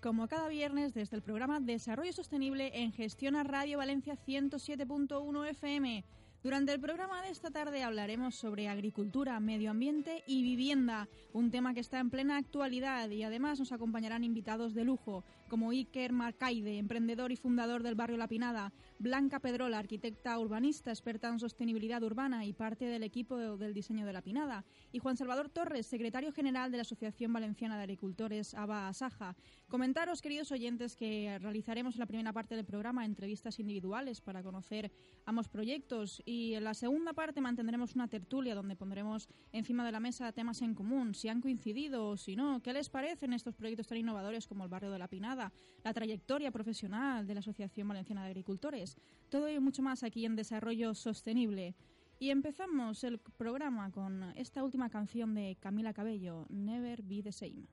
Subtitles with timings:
[0.00, 6.02] Como cada viernes, desde el programa Desarrollo Sostenible en Gestiona Radio Valencia 107.1 FM.
[6.42, 11.74] Durante el programa de esta tarde hablaremos sobre agricultura, medio ambiente y vivienda, un tema
[11.74, 16.78] que está en plena actualidad y además nos acompañarán invitados de lujo como Iker Marcaide,
[16.78, 22.44] emprendedor y fundador del barrio La Pinada, Blanca Pedrola, arquitecta urbanista, experta en sostenibilidad urbana
[22.44, 26.70] y parte del equipo del diseño de La Pinada, y Juan Salvador Torres, secretario general
[26.70, 29.36] de la Asociación Valenciana de Agricultores ABA Asaja.
[29.68, 34.92] Comentaros, queridos oyentes, que realizaremos en la primera parte del programa entrevistas individuales para conocer
[35.24, 36.22] ambos proyectos.
[36.24, 40.62] Y en la segunda parte mantendremos una tertulia donde pondremos encima de la mesa temas
[40.62, 44.46] en común, si han coincidido o si no, qué les parecen estos proyectos tan innovadores
[44.46, 48.96] como el barrio de La Pinada, la trayectoria profesional de la Asociación Valenciana de Agricultores.
[49.28, 51.74] Todo y mucho más aquí en Desarrollo Sostenible.
[52.18, 57.66] Y empezamos el programa con esta última canción de Camila Cabello, Never Be the Same.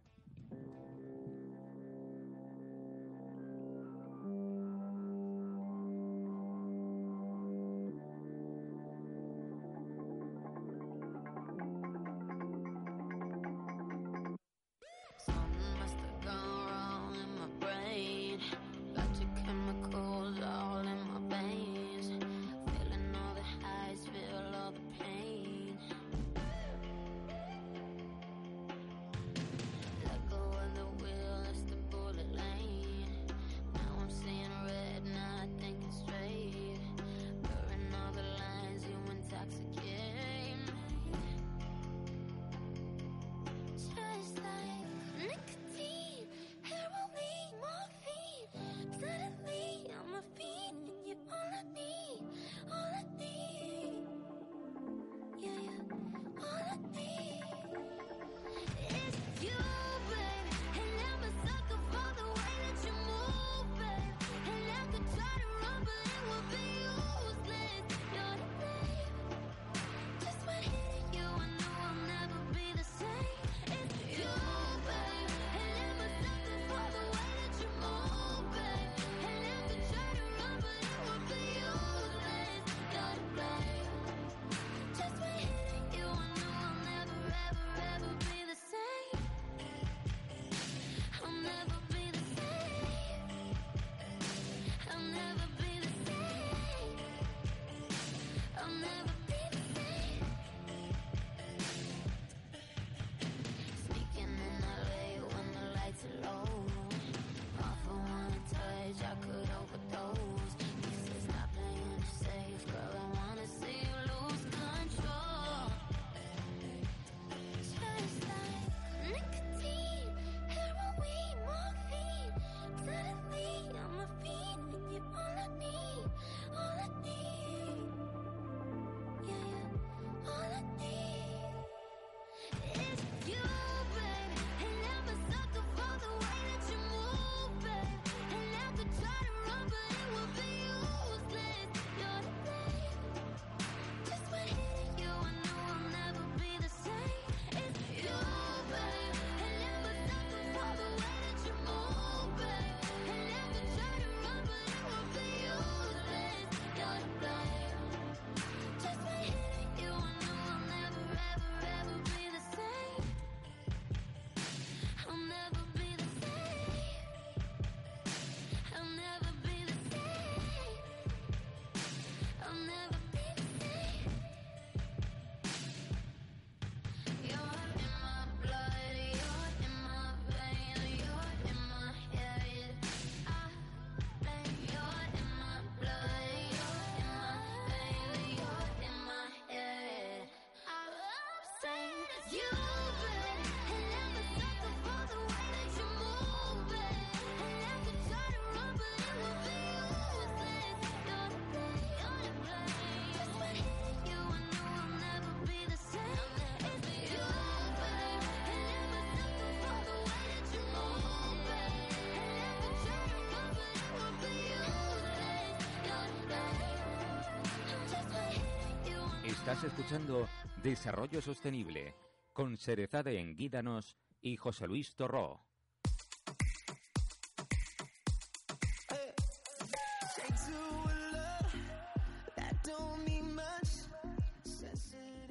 [219.42, 220.30] Estás escuchando
[220.62, 221.96] Desarrollo Sostenible
[222.32, 225.51] con Serezade Enguídanos y José Luis Torró.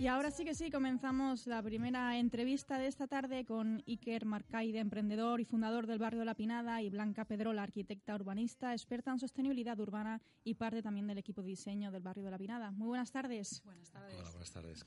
[0.01, 4.79] Y ahora sí que sí, comenzamos la primera entrevista de esta tarde con Iker Marcaide,
[4.79, 9.79] emprendedor y fundador del barrio La Pinada, y Blanca Pedrola, arquitecta urbanista, experta en sostenibilidad
[9.79, 12.71] urbana y parte también del equipo de diseño del barrio de La Pinada.
[12.71, 13.61] Muy buenas tardes.
[13.63, 14.15] Buenas tardes.
[14.19, 14.87] Hola, buenas tardes.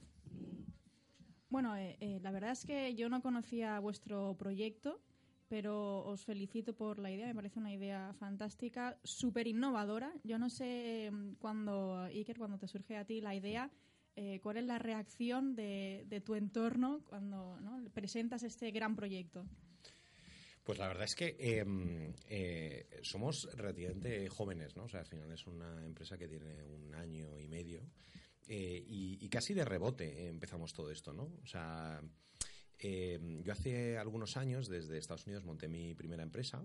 [1.48, 5.00] Bueno, eh, eh, la verdad es que yo no conocía vuestro proyecto,
[5.48, 10.12] pero os felicito por la idea, me parece una idea fantástica, súper innovadora.
[10.24, 13.70] Yo no sé mm, cuando, Iker, cuando te surge a ti la idea,
[14.16, 17.60] eh, cuál es la reacción de, tu entorno cuando
[17.94, 19.46] presentas este gran proyecto.
[20.64, 24.86] Pues la verdad es que eh, eh, somos relativamente jóvenes, ¿no?
[24.86, 27.82] O sea, al final es una empresa que tiene un año y medio
[28.48, 31.24] eh, y, casi de rebote empezamos todo esto, ¿no?
[31.44, 32.02] O sea,
[32.78, 36.64] eh, yo hace algunos años desde Estados Unidos monté mi primera empresa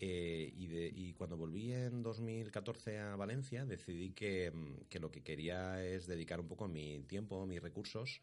[0.00, 5.10] eh, y, de- y cuando volví en 2014 a Valencia decidí que, mm, que lo
[5.10, 8.20] que quería es dedicar un poco mi tiempo, mis recursos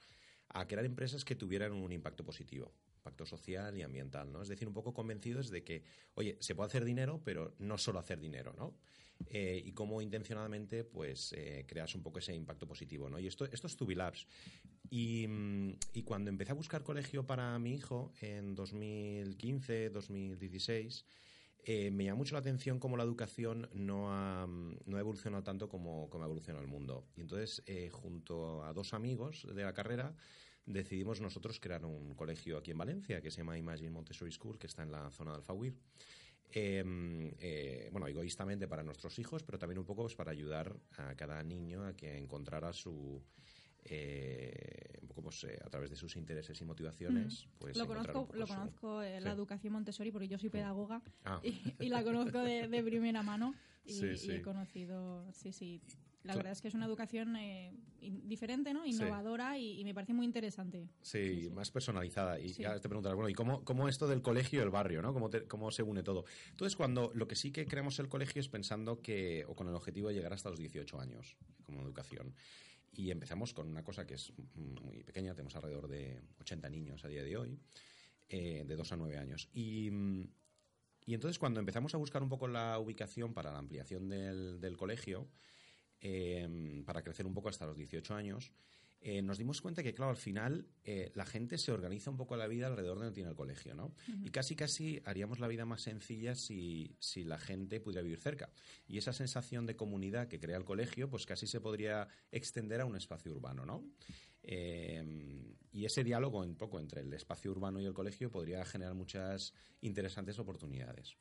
[0.49, 4.41] a crear empresas que tuvieran un impacto positivo, impacto social y ambiental, ¿no?
[4.41, 5.83] Es decir, un poco convencidos de que,
[6.13, 8.75] oye, se puede hacer dinero, pero no solo hacer dinero, ¿no?
[9.27, 13.17] Eh, y cómo intencionadamente, pues, eh, creas un poco ese impacto positivo, ¿no?
[13.19, 14.27] Y esto, esto es Tubilabs.
[14.89, 21.05] Y, mm, y cuando empecé a buscar colegio para mi hijo en 2015, 2016,
[21.67, 25.67] eh, me llama mucho la atención cómo la educación no ha, mm, no evolucionado tanto
[25.67, 27.07] como, como ha evolucionado el mundo.
[27.17, 30.15] Y entonces, eh, junto a dos amigos de la carrera,
[30.67, 34.67] decidimos nosotros crear un colegio aquí en Valencia que se llama Imagine Montessori School, que
[34.67, 35.75] está en la zona de Alfaguir.
[36.51, 36.83] Eh,
[37.39, 41.41] eh, bueno, egoístamente para nuestros hijos, pero también un poco pues, para ayudar a cada
[41.43, 43.21] niño a que encontrara su...
[43.85, 48.29] eh, un poco pues, eh, a través de sus intereses y motivaciones, pues lo conozco,
[48.33, 49.35] lo su- conozco eh, la Sí.
[49.35, 51.39] educación Montessori porque yo soy pedagoga Ah.
[51.43, 53.53] y, y la conozco de, de primera mano
[53.85, 54.31] y, Sí, y sí.
[54.31, 55.81] he conocido, sí, sí.
[56.23, 57.71] La verdad es que es una educación eh,
[58.01, 58.83] diferente, ¿no?
[58.83, 60.89] Innovadora y, y me parece muy interesante.
[61.03, 62.39] Sí, más personalizada.
[62.39, 65.13] Y ya te preguntarás, bueno, ¿y cómo, cómo esto del colegio y el barrio, ¿no?
[65.13, 66.25] ¿Cómo, te- ¿Cómo se une todo?
[66.49, 69.75] Entonces, cuando lo que sí que creamos el colegio es pensando que, o con el
[69.75, 72.33] objetivo de llegar hasta los 18 años como educación.
[72.95, 77.09] Y empezamos con una cosa que es muy pequeña, tenemos alrededor de 80 niños a
[77.09, 77.59] día de hoy,
[78.29, 79.49] eh, de 2 a 9 años.
[79.53, 79.89] Y,
[81.05, 84.77] y entonces cuando empezamos a buscar un poco la ubicación para la ampliación del, del
[84.77, 85.27] colegio,
[85.99, 88.51] eh, para crecer un poco hasta los 18 años,
[89.07, 92.35] eh, nos dimos cuenta que, claro, al final eh, la gente se organiza un poco
[92.37, 93.93] la vida alrededor de donde tiene el colegio, ¿no?
[94.23, 98.49] Y casi, casi haríamos la vida más sencilla si, si la gente pudiera vivir cerca.
[98.87, 102.85] Y esa sensación de comunidad que crea el colegio, pues casi se podría extender a
[102.85, 103.87] un espacio urbano, ¿no?
[104.41, 108.95] Eh, y ese diálogo un poco entre el espacio urbano y el colegio podría generar
[108.95, 111.15] muchas interesantes oportunidades.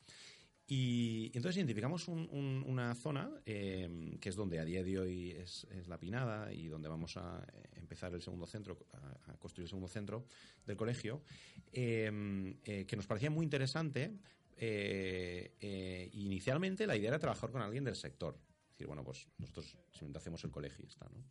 [0.67, 5.31] Y entonces identificamos un- un- una zona eh, que es donde a día de hoy
[5.31, 9.37] es, es la Pinada y donde vamos a eh, empezar el segundo centro, a, a
[9.37, 10.25] construir el segundo centro
[10.65, 11.21] del colegio,
[11.71, 14.17] eh, eh, que nos parecía muy interesante.
[14.57, 18.39] eh, eh, inicialmente la idea era trabajar con alguien del sector.
[18.69, 20.51] Es decir, bueno, pues nosotros simplemente hacemos el
[20.87, 21.23] está, ¿no?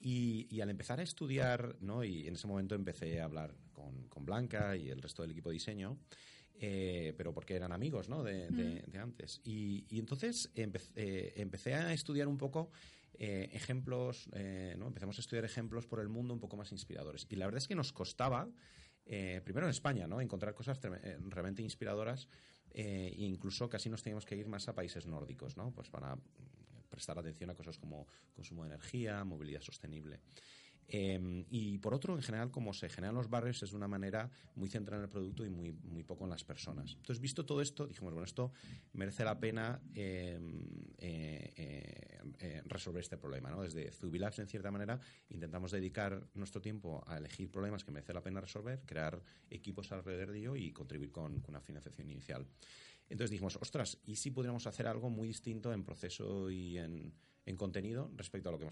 [0.00, 2.04] Y, y al empezar a estudiar, ¿no?
[2.04, 5.48] y en ese momento empecé a hablar con, con Blanca y el resto del equipo
[5.50, 5.98] de diseño,
[6.60, 8.22] eh, pero porque eran amigos ¿no?
[8.22, 9.40] de, de- de antes.
[9.44, 12.70] Y, y entonces empe- eh, empecé a estudiar un poco
[13.14, 14.86] eh, ejemplos, eh, ¿no?
[14.88, 17.26] empezamos a estudiar ejemplos por el mundo un poco más inspiradores.
[17.28, 18.48] Y la verdad es que nos costaba,
[19.06, 20.20] eh, primero en España, ¿no?
[20.20, 22.28] encontrar cosas eh, realmente inspiradoras
[22.70, 25.72] e incluso casi nos teníamos que ir más a países nórdicos, ¿no?
[25.72, 26.16] Pues para
[26.90, 30.20] prestar atención a cosas como consumo de energía, movilidad sostenible.
[30.88, 34.30] Eh, y por otro, en general, como se generan los barrios es de una manera
[34.54, 36.94] muy centrada en el producto y muy, muy poco en las personas.
[36.94, 38.52] Entonces, visto todo esto, dijimos, bueno, esto
[38.94, 40.40] merece la pena eh,
[40.98, 43.50] eh, eh, eh, resolver este problema.
[43.50, 43.62] ¿no?
[43.62, 48.22] Desde Zubilabs, en cierta manera, intentamos dedicar nuestro tiempo a elegir problemas que merece la
[48.22, 52.46] pena resolver, crear equipos alrededor de ello y contribuir con, con una financiación inicial.
[53.08, 57.12] Entonces dijimos, ostras, ¿y si pudiéramos hacer algo muy distinto en proceso y en,
[57.48, 58.68] en contenido respecto a lo que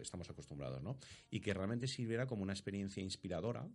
[0.00, 0.96] estamos acostumbrados, ¿no?
[1.30, 3.68] Y que realmente sirviera como una experiencia inspiradora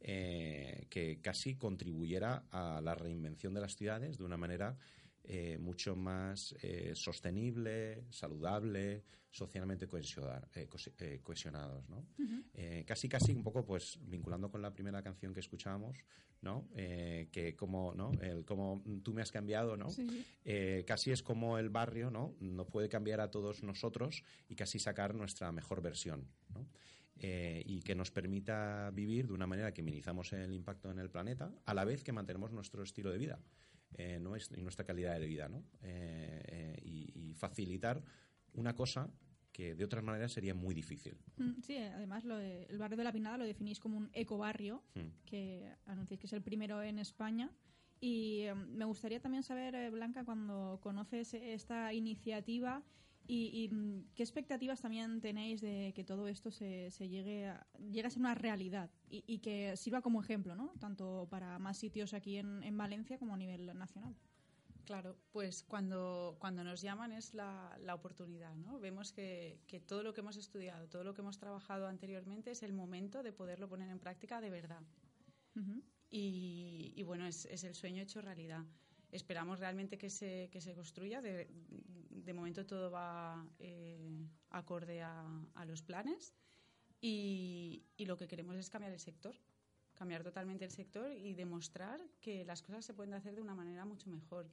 [0.00, 4.76] eh, que casi contribuyera a la reinvención de las ciudades de una manera
[5.24, 12.06] eh, mucho más eh, sostenible, saludable, socialmente eh, eh, cohesionados, ¿no?
[12.52, 15.96] Eh, casi, casi un poco, pues, vinculando con la primera canción que escuchábamos,
[16.40, 16.68] ¿no?
[16.76, 18.12] Eh, que como, ¿no?
[18.20, 19.88] El como tú me has cambiado, ¿no?
[19.90, 20.24] Sí,
[20.86, 22.36] casi es como el barrio, ¿no?
[22.38, 26.68] Nos puede cambiar a todos nosotros y casi sacar nuestra mejor versión, ¿no?
[27.16, 31.50] y que nos permita vivir de una manera que minimizamos el impacto en el planeta,
[31.64, 33.40] a la vez que mantenemos nuestro estilo de vida
[33.96, 35.64] eh, nues- y nuestra calidad de vida, ¿no?
[35.82, 38.02] Eh, eh, y, y facilitar
[38.54, 39.08] una cosa
[39.52, 41.16] que de otras maneras sería muy difícil.
[41.36, 44.82] Mm, Sí, además lo de- el barrio de la Pinada lo definís como un ecobarrio,
[44.94, 45.24] Mm.
[45.24, 47.50] que anunciáis que es el primero en España.
[48.00, 52.82] Y eh, me gustaría también saber, eh, Blanca, cuando conoces esta iniciativa
[53.26, 57.66] y, y, mm, qué expectativas también tenéis de que todo esto se, se llegue, a,
[57.90, 60.72] llegue a ser una realidad y, y que sirva como ejemplo, ¿no?
[60.78, 64.14] Tanto para más sitios aquí en, en Valencia como a nivel nacional.
[64.84, 68.78] Claro, pues cuando, cuando nos llaman es la, la oportunidad, ¿no?
[68.78, 72.62] Vemos que, que todo lo que hemos estudiado, todo lo que hemos trabajado anteriormente es
[72.62, 74.82] el momento de poderlo poner en práctica de verdad.
[76.10, 78.64] Y, y bueno, es, es el sueño hecho realidad.
[79.14, 81.22] Esperamos realmente que se, que se construya.
[81.22, 81.46] De,
[82.10, 84.10] de momento todo va eh,
[84.50, 86.34] acorde a, a los planes
[87.00, 89.36] y, y lo que queremos es cambiar el sector,
[89.94, 93.84] cambiar totalmente el sector y demostrar que las cosas se pueden hacer de una manera
[93.84, 94.50] mucho mejor.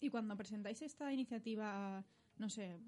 [0.00, 2.04] Y cuando presentáis esta iniciativa,
[2.36, 2.78] no sé,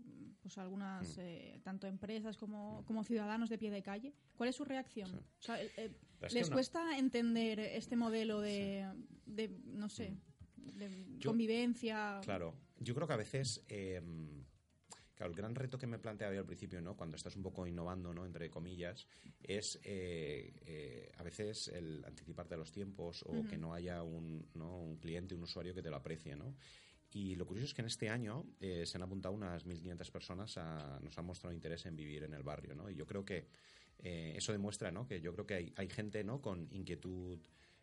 [0.43, 1.21] pues algunas, Mm.
[1.21, 5.09] eh, tanto empresas como, como ciudadanos de pie de calle, ¿cuál es su reacción?
[5.09, 5.17] Sí.
[5.17, 5.93] O sea, eh,
[6.33, 8.87] ¿Les una- cuesta entender este modelo de,
[9.25, 10.15] de, no sé,
[10.75, 11.07] de.
[11.19, 12.21] Yo- convivencia?
[12.23, 14.01] Claro, yo creo que a veces, eh,
[15.15, 16.97] claro, el gran reto que me planteaba yo al principio, ¿no?
[16.97, 18.27] Cuando estás un poco innovando, ¿no?
[18.27, 19.07] Entre comillas,
[19.43, 24.47] es eh, eh, a veces el anticiparte a los tiempos o que no haya un,
[24.55, 24.79] ¿no?
[24.79, 26.55] un cliente, un usuario que te lo aprecie, ¿no?
[27.13, 30.59] Y lo curioso es que en este año eh, se han apuntado unas 1.500 personas,
[30.59, 32.91] a, nos han mostrado interés en vivir en el barrio, ¿no?
[32.91, 33.47] Y yo creo que
[34.01, 35.07] eh, eso demuestra, ¿no?
[35.07, 36.43] Que yo creo que hay, hay gente, ¿no?
[36.43, 37.39] Con inquietud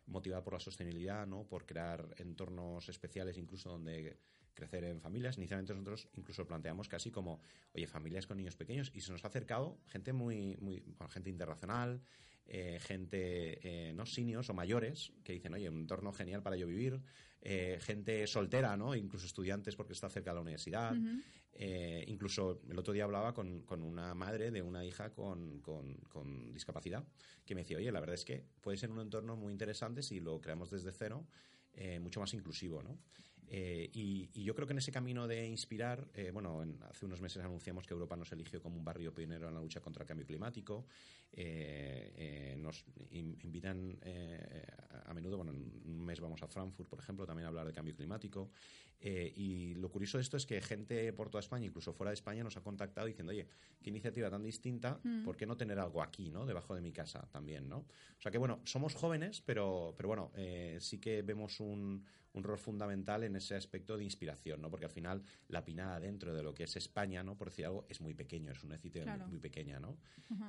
[0.06, 1.44] motivada por la sostenibilidad, ¿no?
[1.44, 4.18] Por crear entornos especiales, incluso donde
[4.54, 5.36] crecer en familias.
[5.36, 7.40] Inicialmente nosotros incluso planteamos casi como,
[7.74, 11.30] oye, familias con niños pequeños, y se nos ha acercado gente muy, muy bueno, gente
[11.30, 12.00] internacional,
[12.46, 13.58] eh, gente,
[13.88, 17.00] eh, no seniors o mayores, que dicen, oye, un entorno genial para yo vivir,
[17.40, 18.94] eh, gente soltera, ¿no?
[18.94, 20.94] Incluso estudiantes porque está cerca de la universidad.
[22.06, 26.52] Incluso el otro día hablaba con, con una madre de una hija con, con- con
[26.52, 27.06] discapacidad
[27.46, 30.20] que me decía, oye, la verdad es que puede ser un entorno muy interesante si
[30.20, 31.26] lo creamos desde cero,
[31.74, 32.98] eh, mucho más inclusivo, ¿no?
[33.48, 37.04] Eh, y, y yo creo que en ese camino de inspirar, eh, bueno, en- hace
[37.06, 40.02] unos meses anunciamos que Europa nos eligió como un barrio pionero en la lucha contra
[40.02, 40.86] el cambio climático.
[41.32, 46.46] Eh, eh, nos in- invitan eh, a, a menudo, bueno, en un mes vamos a
[46.48, 48.50] Frankfurt, por ejemplo, también a hablar del cambio climático.
[49.06, 52.42] Y lo curioso de esto es que gente por toda España, incluso fuera de España,
[52.42, 53.46] nos ha contactado diciendo, oye,
[53.82, 55.24] qué iniciativa tan distinta, Mm.
[55.24, 56.46] ¿por qué no tener algo aquí, ¿no?
[56.46, 57.78] Debajo de mi casa también, ¿no?
[57.80, 60.32] O sea que, bueno, somos jóvenes, pero, pero bueno,
[60.78, 62.02] sí que vemos un,
[62.34, 64.70] un rol fundamental en ese aspecto de inspiración, ¿no?
[64.70, 67.36] Porque al final la pinada dentro de lo que es España, ¿no?
[67.36, 69.22] Por decir algo, es muy pequeño, es una cita Claro.
[69.24, 69.96] muy, muy pequeña, ¿no?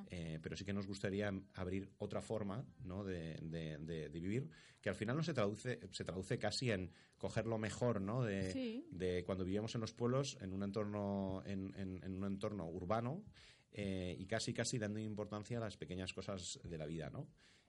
[0.09, 3.03] Eh, pero sí que nos gustaría abrir otra forma ¿no?
[3.03, 4.49] de, de- de- de vivir
[4.81, 8.23] que al final no se traduce se traduce casi en coger lo mejor ¿no?
[8.23, 8.87] de, Sí.
[8.91, 13.23] de cuando vivíamos en los pueblos en un entorno en, en- en un entorno urbano
[13.71, 17.27] eh, y casi casi dando importancia a las pequeñas cosas de la vida ¿no?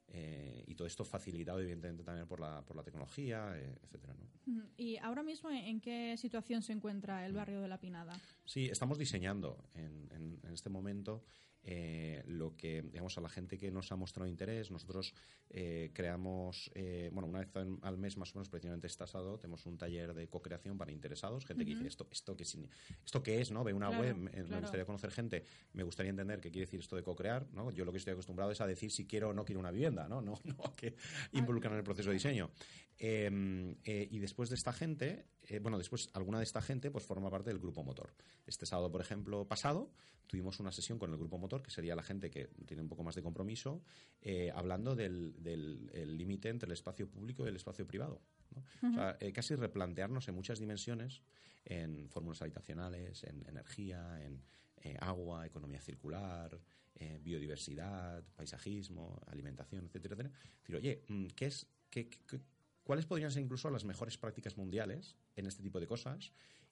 [0.08, 4.24] Eh, y todo esto facilitado evidentemente también por la, por la tecnología eh, etcétera ¿no?
[4.60, 4.68] Ujú.
[4.76, 8.12] ¿Y ahora mismo en qué situación se encuentra el barrio de la Pinada?
[8.44, 11.24] Sí, estamos diseñando en, en- en este momento
[11.68, 14.70] eh, lo que, digamos, a la gente que nos ha mostrado interés.
[14.70, 15.12] Nosotros
[15.50, 17.48] eh, creamos, eh, bueno, una vez
[17.82, 21.44] al- mes más o menos, precisamente este sábado, tenemos un taller de co-creación para interesados.
[21.44, 22.44] Gente que dice, ¿esto, esto, qué,
[23.04, 23.50] ¿esto qué es?
[23.50, 23.64] ¿no?
[23.64, 26.94] Ve una Claro, web, me, gustaría conocer gente, me gustaría entender qué quiere decir esto
[26.94, 27.46] de co-crear.
[27.52, 27.70] ¿no?
[27.72, 30.08] Yo lo que estoy acostumbrado es a decir si quiero o no quiero una vivienda,
[30.08, 30.20] ¿no?
[30.26, 30.94] No, no que
[31.32, 32.50] involucran en el proceso de diseño.
[32.98, 37.04] Eh, eh, y después de esta gente, eh, bueno, después alguna de esta gente pues
[37.04, 38.14] forma parte del grupo motor.
[38.46, 39.92] Este sábado, por ejemplo, pasado,
[40.26, 43.02] tuvimos una sesión con el grupo motor, que sería la gente que tiene un poco
[43.04, 43.82] más de compromiso,
[44.22, 48.22] eh, hablando del del- el límite entre el espacio público y el espacio privado.
[49.34, 51.20] casi replantearnos en muchas dimensiones,
[51.64, 54.42] en fórmulas habitacionales, en energía, en
[55.00, 56.58] agua, economía circular,
[57.20, 60.38] biodiversidad, paisajismo, alimentación, etcétera, etcétera.
[60.60, 62.08] Decir, oye, mm, ¿qué es, qué-
[62.86, 66.30] ¿cuáles podrían ser incluso las mejores prácticas mundiales en este tipo de cosas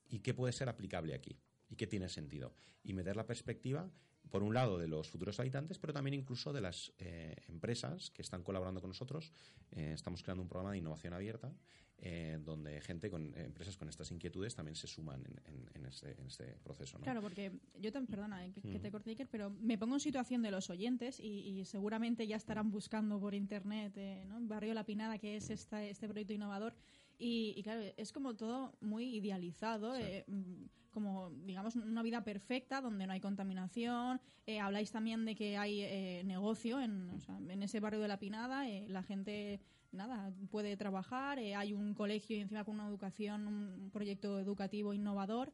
[0.09, 1.37] y qué puede ser aplicable aquí?
[1.75, 2.55] ¿Y qué tiene sentido?
[2.85, 3.91] Y meter la perspectiva,
[4.31, 8.23] por un lado, de los futuros habitantes, pero también incluso de las eh, empresas que
[8.23, 9.33] están colaborando con nosotros.
[9.73, 11.53] Eh, estamos creando un programa de innovación abierta
[11.99, 16.13] eh, donde gente con empresas con estas inquietudes también se suman en, en- en este,
[16.21, 16.97] en este proceso.
[16.99, 17.03] ¿no?
[17.05, 17.51] Claro, porque
[17.81, 18.93] yo también, perdona que, que te Mm.
[18.93, 22.71] corte, Iker, pero me pongo en situación de los oyentes y, y seguramente ya estarán
[22.71, 23.97] buscando por internet,
[24.29, 24.39] ¿no?
[24.43, 25.39] Barrio La Pinada, que Mm.
[25.39, 26.73] es esta, este proyecto innovador.
[27.19, 30.03] Y, y claro, es como todo muy idealizado, Sí.
[30.03, 34.21] eh, mm, como, digamos, una vida perfecta donde no hay contaminación.
[34.47, 37.11] Eh, habláis también de que hay eh, negocio en,
[37.51, 38.67] en ese barrio de La Pinada.
[38.69, 39.61] eh, la gente,
[39.93, 41.39] nada, puede trabajar.
[41.39, 45.53] eh, hay un colegio y encima con una educación, un proyecto educativo innovador.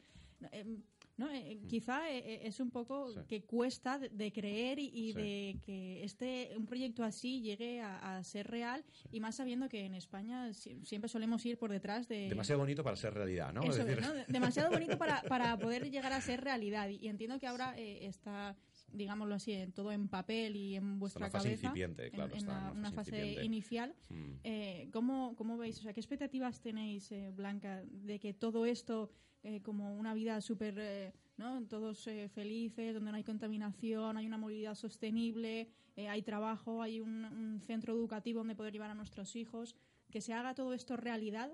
[1.21, 1.31] Eh, ¿no?
[1.33, 3.21] Eh, quizá eh, eh, es un poco Sí.
[3.29, 5.19] que cuesta de, de creer y, y Sí.
[5.19, 9.85] de que este un proyecto así llegue a, a ser real y más sabiendo que
[9.85, 13.63] en España si- siempre solemos ir por detrás de Demasiado bonito para ser realidad, ¿no?
[13.63, 14.13] eso Es es, decir, ¿no?
[14.15, 17.75] De- demasiado bonito para, para poder llegar a ser realidad y, y entiendo que ahora
[17.79, 18.57] eh, está
[18.93, 22.39] digámoslo así en todo en papel y en vuestra fase cabeza incipiente, en- claro, en,
[22.39, 23.45] está en la- una una fase fase incipiente.
[23.45, 24.33] inicial Mm.
[24.45, 25.79] eh, ¿cómo, ¿cómo veis?
[25.79, 29.11] O sea, ¿qué expectativas tenéis, eh, Blanca, de que todo esto,
[29.43, 31.63] eh, como una vida súper, eh, ¿no?
[31.67, 37.25] Todos eh, felices, donde no hay contaminación, hay una movilidad sostenible, hay trabajo, hay un,
[37.27, 39.77] un centro educativo donde poder llevar a nuestros hijos,
[40.11, 41.51] que se haga todo esto realidad?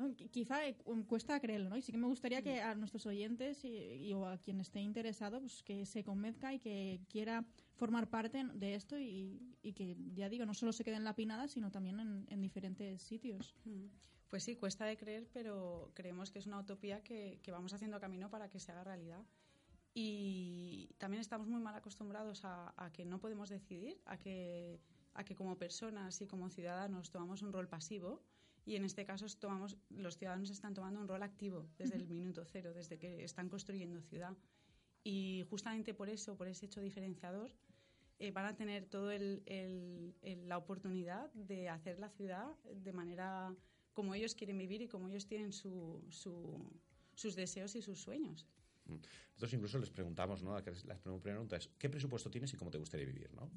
[0.00, 0.08] ¿No?
[0.16, 1.76] Qui- Quizá eh, cu- cuesta creerlo, ¿no?
[1.76, 3.68] Y sí que me gustaría que a nuestros oyentes y,
[4.08, 7.44] y- o a quien esté interesado, pues que se convenzca y que quiera
[7.76, 11.14] formar parte de esto y, y que, ya digo, no solo se quede en la
[11.14, 13.54] pinada, sino también en, en diferentes sitios.
[13.64, 13.86] Mm.
[14.28, 17.98] Pues sí, cuesta de creer, pero creemos que es una utopía que, que vamos haciendo
[18.00, 19.24] camino para que se haga realidad.
[19.92, 24.80] Y también estamos muy mal acostumbrados a, a que no podemos decidir, a que,
[25.14, 28.22] a que como personas y como ciudadanos tomamos un rol pasivo
[28.66, 32.44] y en este caso tomamos, los ciudadanos están tomando un rol activo desde el minuto
[32.44, 34.36] cero, desde que están construyendo ciudad.
[35.02, 37.52] Y justamente por eso, por ese hecho diferenciador,
[38.18, 42.92] eh, van a tener toda el, el- el- la oportunidad de hacer la ciudad de
[42.92, 43.54] manera
[43.94, 46.70] como ellos quieren vivir y como ellos tienen su- su-
[47.14, 48.46] sus deseos y sus sueños.
[48.90, 50.50] Nosotros incluso les preguntamos, ¿no?
[50.52, 53.50] La la primera pregunta es, ¿qué presupuesto tienes y cómo te gustaría vivir, ¿no?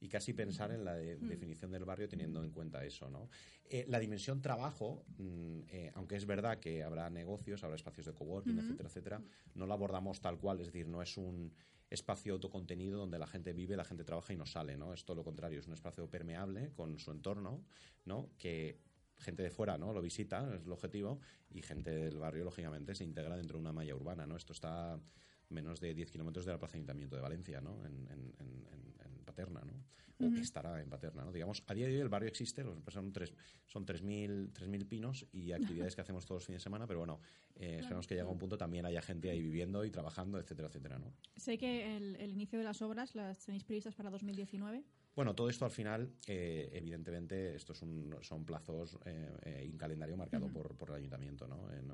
[0.00, 3.28] Y casi pensar en la de- definición del barrio teniendo en cuenta eso, ¿no?
[3.64, 8.12] Eh, la dimensión trabajo, mm, eh, aunque es verdad que habrá negocios, habrá espacios de
[8.14, 9.22] coworking, etcétera, etcétera,
[9.54, 11.52] no lo abordamos tal cual, es decir, no es un
[11.90, 14.92] espacio autocontenido donde la gente vive, la gente trabaja y no sale, ¿no?
[14.94, 17.62] Es todo lo contrario, es un espacio permeable con su entorno,
[18.04, 18.30] ¿no?
[18.38, 18.78] Que
[19.24, 21.18] gente de fuera no lo visita, es el objetivo,
[21.50, 24.26] y gente del barrio, lógicamente, se integra dentro de una malla urbana.
[24.26, 24.36] ¿no?
[24.36, 25.00] Esto está
[25.48, 27.84] menos de 10 kilómetros de la Plaza Ayuntamiento de Valencia, ¿no?
[27.84, 29.72] en, en- en- en- en Paterna, ¿no?
[30.20, 31.24] o estará en Paterna.
[31.24, 31.32] ¿no?
[31.32, 33.34] Digamos, a día de hoy el barrio existe, los- son tres-
[33.66, 35.50] son 3.000 3.000 pinos y
[35.86, 37.20] actividades que hacemos todos los fines de semana, pero bueno,
[37.56, 40.68] eh, esperamos que llegue a un punto también haya gente ahí viviendo y trabajando, etcétera,
[40.68, 40.98] etcétera.
[40.98, 41.12] ¿no?
[41.36, 44.84] Sé que el, el inicio de las obras las tenéis previstas para 2019.
[45.14, 49.78] Bueno, todo esto al final, eh, evidentemente, estos son, son plazos eh, eh, y un
[49.78, 51.70] calendario marcado por, por el ayuntamiento, ¿no?
[51.72, 51.90] En,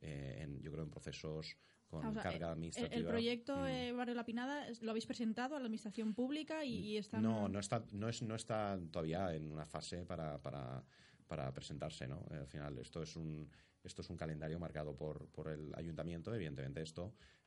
[0.00, 2.96] eh, en- yo creo en procesos con O sea, carga el- administrativa.
[2.96, 3.66] El, proyecto Mm.
[3.66, 7.22] eh, Barrio La Pinada es- lo habéis presentado a la administración pública y, y están...
[7.22, 10.82] No, no está, no, es, no está todavía en una fase para, para,
[11.28, 12.26] para presentarse, ¿no?
[12.30, 13.48] Al final, esto es un,
[13.84, 16.34] esto es un calendario marcado por, por el ayuntamiento.
[16.34, 17.45] Evidentemente, esto, eh, eh,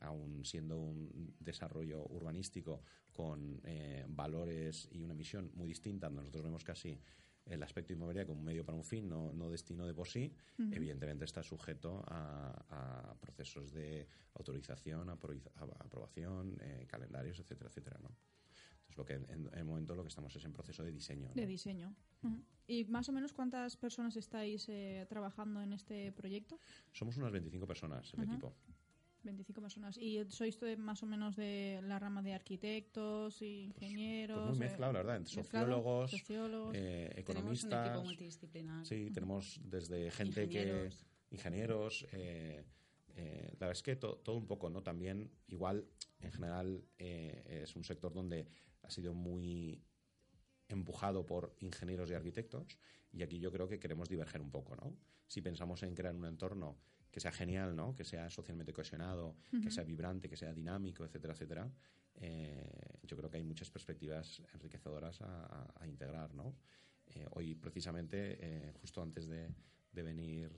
[0.00, 6.64] aún siendo un desarrollo urbanístico con eh, valores y una misión muy distinta, nosotros vemos
[6.64, 6.98] casi
[7.46, 10.32] el aspecto inmobiliario como un medio para un fin, no, no destino de por sí,
[10.58, 15.12] evidentemente está sujeto a, a procesos de autorización, a-
[15.78, 18.10] aprobación, eh, calendarios, etcétera, etcétera, ¿no?
[18.88, 21.28] Entonces, lo que en, en el momento lo que estamos es en proceso de diseño.
[21.28, 21.34] ¿no?
[21.34, 21.94] De diseño.
[22.66, 26.58] ¿Y más o menos cuántas personas estáis eh, trabajando en este proyecto?
[26.92, 28.56] Somos unas 25 personas el equipo.
[29.22, 29.96] 25 personas.
[29.98, 34.36] ¿Y sois de- más o menos de la rama de arquitectos, ingenieros?
[34.38, 36.74] Pues muy eh, mezclado, la verdad, entre sociólogos, sociólogos.
[36.76, 38.04] eh, Tenemos un equipo economistas.
[38.04, 38.86] multidisciplinar.
[38.86, 40.60] Sí, tenemos desde gente que.
[40.62, 41.06] Ingenieros.
[41.30, 42.06] Ingenieros.
[42.12, 42.64] eh,
[43.16, 44.82] eh, la verdad es que to- todo un poco, ¿no?
[44.82, 45.88] También, igual,
[46.20, 48.46] en general, eh, es un sector donde
[48.82, 49.82] ha sido muy
[50.68, 52.78] empujado por ingenieros y arquitectos
[53.12, 54.96] y aquí yo creo que queremos diverger un poco, ¿no?
[55.26, 56.76] Si pensamos en crear un entorno
[57.16, 57.94] que sea genial, ¿no?
[57.96, 61.72] Que sea socialmente cohesionado, que sea vibrante, que sea dinámico, etcétera, etcétera,
[62.16, 66.54] eh, yo creo que hay muchas perspectivas enriquecedoras a, a- a integrar, ¿no?
[67.06, 69.48] Eh, hoy, precisamente, eh, justo antes de,
[69.92, 70.50] de venir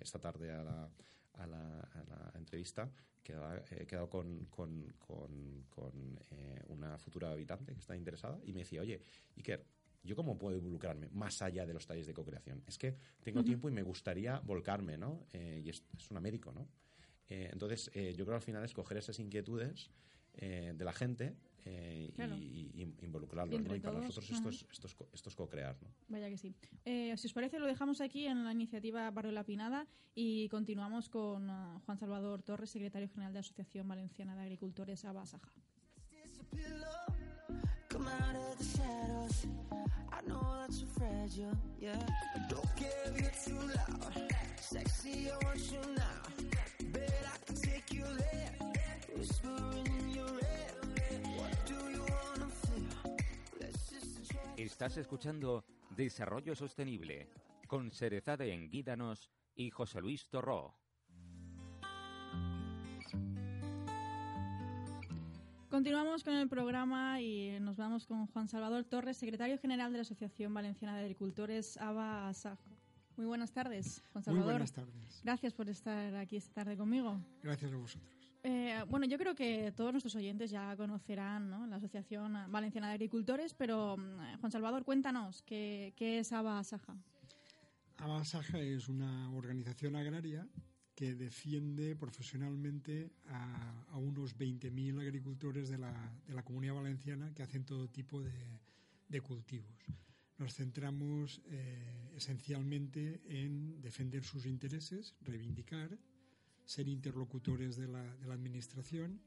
[0.00, 0.88] esta tarde a la,
[1.32, 2.88] a la, a la entrevista,
[3.24, 6.20] he quedado con, con, con- con,
[6.68, 9.02] una futura habitante que está interesada y me decía, oye,
[9.36, 9.64] Iker,
[10.02, 12.62] ¿yo cómo puedo involucrarme más allá de los talleres de co-creación?
[12.66, 15.26] Es que tengo tiempo y me gustaría volcarme, ¿no?
[15.32, 16.68] Eh, y es, es una médico, ¿no?
[17.28, 19.90] Eh, entonces, eh, yo creo al final es coger esas inquietudes
[20.34, 22.34] eh, de la gente eh, y- Claro.
[22.36, 23.76] y, y involucrarlos, ¿no?
[23.76, 25.88] Y para todos, nosotros esto es, esto es, esto es co-crear, ¿no?
[26.08, 26.54] Vaya que sí.
[26.84, 31.08] Eh, si os parece, lo dejamos aquí en la iniciativa Barrio La Pinada y continuamos
[31.08, 35.52] con ah, Juan Salvador Torres, secretario general de la Asociación Valenciana de Agricultores Abasaja.
[40.12, 41.98] I know fragile, yeah.
[42.48, 42.76] Don't
[43.44, 44.32] too loud.
[44.60, 45.28] Sexy,
[47.26, 48.54] I can take you there.
[49.14, 50.26] In your.
[51.36, 52.48] What do you wanna.
[54.56, 57.28] Estás escuchando Desarrollo Sostenible
[57.66, 60.81] con Serezade Enguídanos y José Luis Torró.
[65.72, 70.02] Continuamos con el programa y nos vamos con Juan Salvador Torres, secretario general de la
[70.02, 72.58] Asociación Valenciana de Agricultores, ABA ASAC.
[73.16, 74.52] Muy buenas tardes, Juan Muy Salvador.
[74.52, 75.22] buenas tardes.
[75.24, 77.18] Gracias por estar aquí esta tarde conmigo.
[77.42, 78.12] Gracias a vosotros.
[78.42, 81.66] Eh, bueno, yo creo que todos nuestros oyentes ya conocerán ¿no?
[81.66, 86.98] la Asociación Valenciana de Agricultores, pero mm, Juan Salvador, cuéntanos, ¿qué, qué es ABA ASAJA?
[87.96, 90.46] Abasaja es una organización agraria
[90.94, 95.92] que defiende profesionalmente a, a unos 20.000 agricultores de la,
[96.26, 98.60] de la comunidad valenciana que hacen todo tipo de,
[99.08, 99.78] de cultivos.
[100.38, 105.98] Nos centramos eh, esencialmente en defender sus intereses, reivindicar,
[106.64, 109.20] ser interlocutores de la, de la administración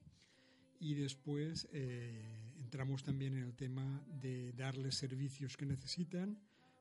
[0.79, 6.37] y después eh, entramos también en el tema de darles servicios que necesitan,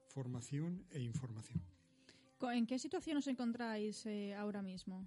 [0.09, 1.74] formación e información.
[2.51, 5.07] ¿En qué situación os encontráis eh, ahora mismo?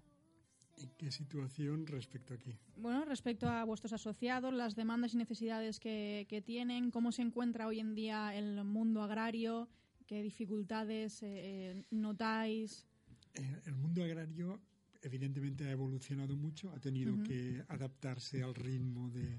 [0.77, 2.55] ¿En qué situación respecto aquí?
[2.77, 7.65] Bueno, respecto a vuestros asociados, las demandas y necesidades que, que tienen, cómo se encuentra
[7.67, 9.67] hoy en día el mundo agrario,
[10.05, 12.85] qué dificultades eh, eh, notáis.
[13.33, 14.61] Eh, El mundo agrario
[15.01, 17.23] evidentemente ha evolucionado mucho, ha tenido Ujú.
[17.23, 19.37] que adaptarse al ritmo de,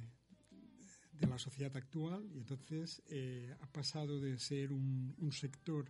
[1.12, 5.86] de la sociedad actual y entonces eh, ha pasado de ser un, un sector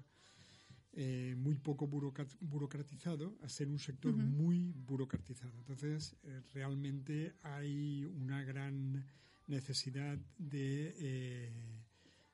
[1.01, 5.57] eh, muy poco burocratizado a ser un sector muy burocratizado.
[5.59, 9.05] Entonces, eh, realmente hay una gran
[9.47, 11.53] necesidad de, eh,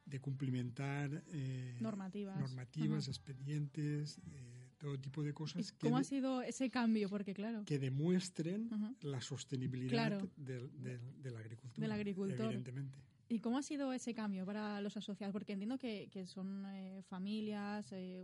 [0.06, 2.38] de cumplimentar eh, Normativas.
[2.40, 3.10] normativas, Ajá.
[3.10, 7.10] expedientes, eh, todo tipo de ¿Y cosas que, cómo ha de- sido ese cambio?
[7.10, 8.70] Porque, claro, que demuestren
[9.02, 10.30] la sostenibilidad Claro.
[10.36, 10.70] del,
[11.22, 11.84] del- agricultura.
[11.84, 12.46] Del agricultor.
[12.46, 12.98] Evidentemente.
[13.34, 15.32] ¿Y cómo ha sido ese cambio para los asociados?
[15.32, 18.22] Porque entiendo que, son eh, familias, eh,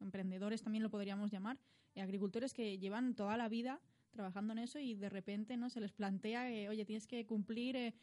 [0.00, 1.58] emprendedores también lo podríamos llamar,
[1.96, 3.80] eh, agricultores que llevan toda la vida
[4.12, 7.94] trabajando en eso y de repente no se les plantea oye, tienes que cumplir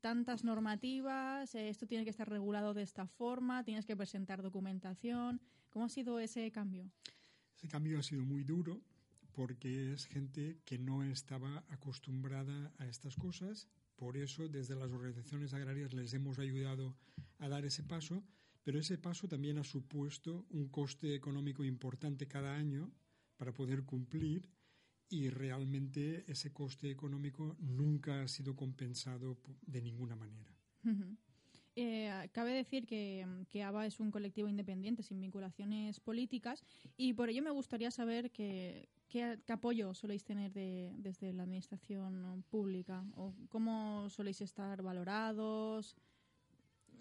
[0.00, 5.38] tantas normativas, esto tiene que estar regulado de esta forma, tienes que presentar documentación.
[5.68, 6.90] ¿Cómo ha sido ese cambio?
[7.54, 8.80] Ese cambio ha sido muy duro
[9.32, 13.68] porque es gente que no estaba acostumbrada a estas cosas.
[14.00, 16.96] Por eso, desde las organizaciones agrarias les hemos ayudado
[17.36, 18.24] a dar ese paso,
[18.64, 22.90] pero ese paso también ha supuesto un coste económico importante cada año
[23.36, 24.48] para poder cumplir
[25.10, 30.56] y realmente ese coste económico nunca ha sido compensado de ninguna manera.
[31.76, 36.64] Eh, cabe decir que, que ABA es un colectivo independiente sin vinculaciones políticas
[36.96, 41.42] y por ello me gustaría saber que, qué, qué apoyo soléis tener de- desde la
[41.42, 45.96] administración pública o cómo soléis estar valorados.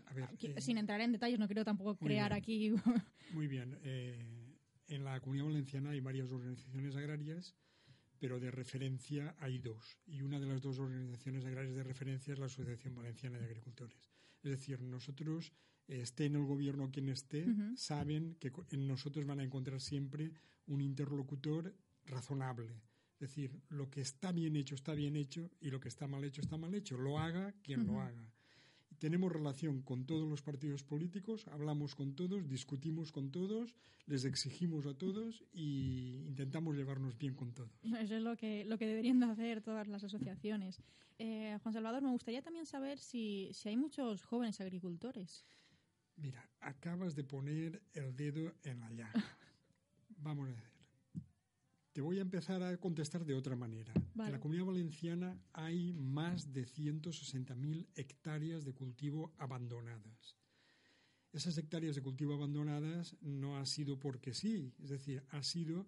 [0.08, 2.38] A ver, eh, sin entrar en detalles, no quiero tampoco muy crear bien.
[2.42, 2.72] aquí.
[3.34, 3.78] Muy bien.
[3.84, 4.56] eh,
[4.88, 7.56] en la Comunidad Valenciana hay varias organizaciones agrarias,
[8.18, 10.00] pero de referencia hay dos.
[10.08, 14.10] Y una de las dos organizaciones agrarias de referencia es la Asociación Valenciana de Agricultores.
[14.42, 15.54] Es decir, nosotros,
[15.88, 17.78] eh, esté en el gobierno quien esté, Ujú.
[17.78, 20.32] saben que en nosotros van a encontrar siempre
[20.66, 21.76] un interlocutor
[22.10, 22.82] razonable.
[23.14, 26.24] Es decir, lo que está bien hecho está bien hecho y lo que está mal
[26.24, 26.98] hecho está mal hecho.
[26.98, 28.32] Lo haga quien lo haga.
[28.98, 33.76] Tenemos relación con todos los partidos políticos, hablamos con todos, discutimos con todos,
[34.08, 37.72] les exigimos a todos y intentamos llevarnos bien con todos.
[38.02, 40.82] Eso es lo que, lo que deberían de hacer todas las asociaciones.
[41.18, 45.46] Eh, Juan Salvador, me gustaría también saber si, si hay muchos jóvenes agricultores.
[46.18, 49.14] Mira, acabas de poner el dedo en la llaga.
[50.18, 50.69] Vamos a ver.
[52.00, 53.92] Te voy a empezar a contestar de otra manera.
[54.16, 54.30] Vale.
[54.30, 60.38] En la Comunidad Valenciana hay más de 160.000 hectáreas de cultivo abandonadas.
[61.34, 65.88] Esas hectáreas de cultivo abandonadas no ha sido porque sí, es decir, ha sido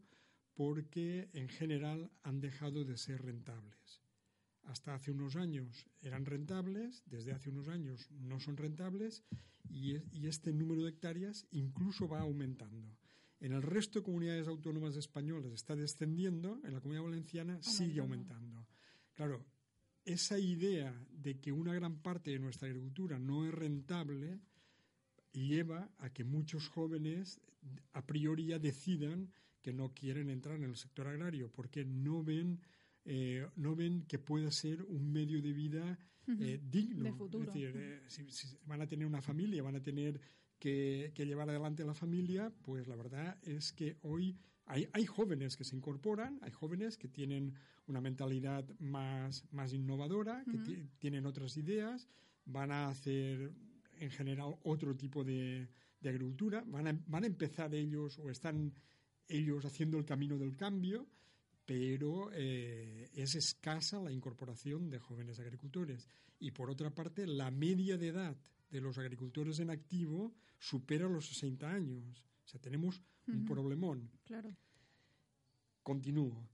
[0.53, 4.01] porque en general han dejado de ser rentables.
[4.63, 9.23] Hasta hace unos años eran rentables, desde hace unos años no son rentables
[9.69, 12.97] y, es- y este número de hectáreas incluso va aumentando.
[13.41, 18.45] En el resto de comunidades autónomas españolas está descendiendo, en la comunidad valenciana sigue Aumentando.
[18.45, 18.67] aumentando.
[19.13, 19.45] Claro,
[20.05, 24.39] esa idea de que una gran parte de nuestra agricultura no es rentable
[25.31, 27.41] lleva a que muchos jóvenes
[27.93, 32.61] a priori ya decidan que no quieren entrar en el sector agrario porque no ven
[33.05, 37.03] eh, no ven que pueda ser un medio de vida eh, digno.
[37.03, 37.47] De futuro.
[37.47, 40.21] Es decir, eh, si, si van a tener una familia, van a tener
[40.61, 45.57] que, que llevar adelante la familia, pues la verdad es que hoy hay, hay jóvenes
[45.57, 47.53] que se incorporan, hay jóvenes que tienen
[47.87, 52.07] una mentalidad más, más innovadora, que ti- tienen otras ideas,
[52.45, 53.51] van a hacer
[53.99, 55.67] en general otro tipo de,
[55.99, 58.73] de agricultura, van a, van a empezar ellos o están
[59.27, 61.07] ellos haciendo el camino del cambio,
[61.65, 66.07] pero eh, es escasa la incorporación de jóvenes agricultores.
[66.39, 68.37] Y por otra parte, la media de edad
[68.71, 72.23] de los agricultores en activo supera los 60 años.
[72.45, 73.45] O sea, tenemos un Ujú.
[73.45, 74.09] problemón.
[74.23, 74.55] Claro.
[75.83, 76.47] Continúo.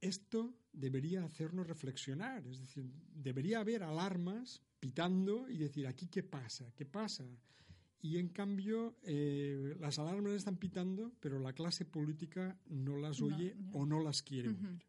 [0.00, 2.84] Esto debería hacernos reflexionar, es decir,
[3.14, 7.24] debería haber alarmas pitando y decir, aquí qué pasa, qué pasa.
[8.02, 13.26] Y en cambio, eh, las alarmas están pitando, pero la clase política no las No,
[13.34, 13.70] oye ya.
[13.72, 14.66] o no las quiere Ujú.
[14.66, 14.84] oír.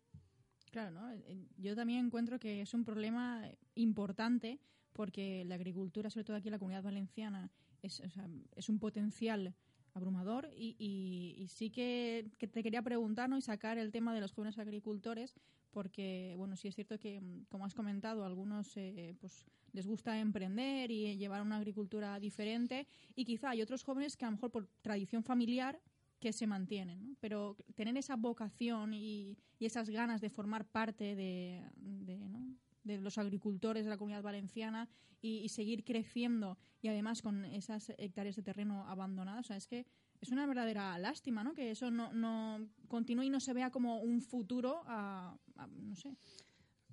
[0.72, 1.12] Claro, ¿no?
[1.14, 4.60] Eh, Yo también encuentro que es un problema importante
[4.98, 7.50] porque la agricultura, sobre todo aquí en la comunidad valenciana,
[7.82, 9.54] es, o sea, es un potencial
[9.94, 13.38] abrumador y, y- y sí que, que te quería preguntar ¿no?
[13.38, 15.34] y sacar el tema de los jóvenes agricultores
[15.72, 20.20] porque, bueno, sí es cierto que, como has comentado, a algunos eh, pues, les gusta
[20.20, 24.52] emprender y llevar una agricultura diferente y quizá hay otros jóvenes que a lo mejor
[24.52, 25.80] por tradición familiar
[26.20, 27.16] que se mantienen, ¿no?
[27.20, 32.56] pero tener esa vocación y, y esas ganas de formar parte de, de, ¿no?
[32.88, 34.90] De los agricultores de la comunidad valenciana
[35.22, 39.68] y, y seguir creciendo y además con esas hectáreas de terreno abandonadas, o sea, es
[39.68, 39.86] que
[40.22, 41.54] es una verdadera lástima, ¿no?
[41.54, 45.96] Que eso no, no continúe y no se vea como un futuro a, a- no
[45.96, 46.16] sé.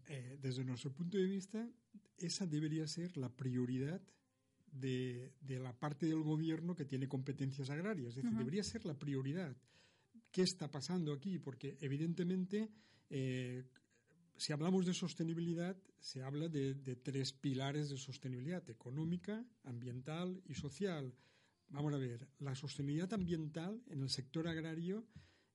[0.09, 1.67] Eh, desde nuestro punto de vista,
[2.19, 4.03] esa debería ser la prioridad
[4.71, 8.09] de, de la parte del gobierno que tiene competencias agrarias.
[8.09, 9.57] Es decir, debería ser la prioridad.
[10.31, 11.39] ¿Qué está pasando aquí?
[11.39, 12.69] Porque evidentemente,
[13.09, 13.65] eh,
[14.37, 20.55] si hablamos de sostenibilidad, se habla de, de tres pilares de sostenibilidad, económica, ambiental y
[20.55, 21.15] social.
[21.69, 25.07] Vamos a ver, la sostenibilidad ambiental en el sector agrario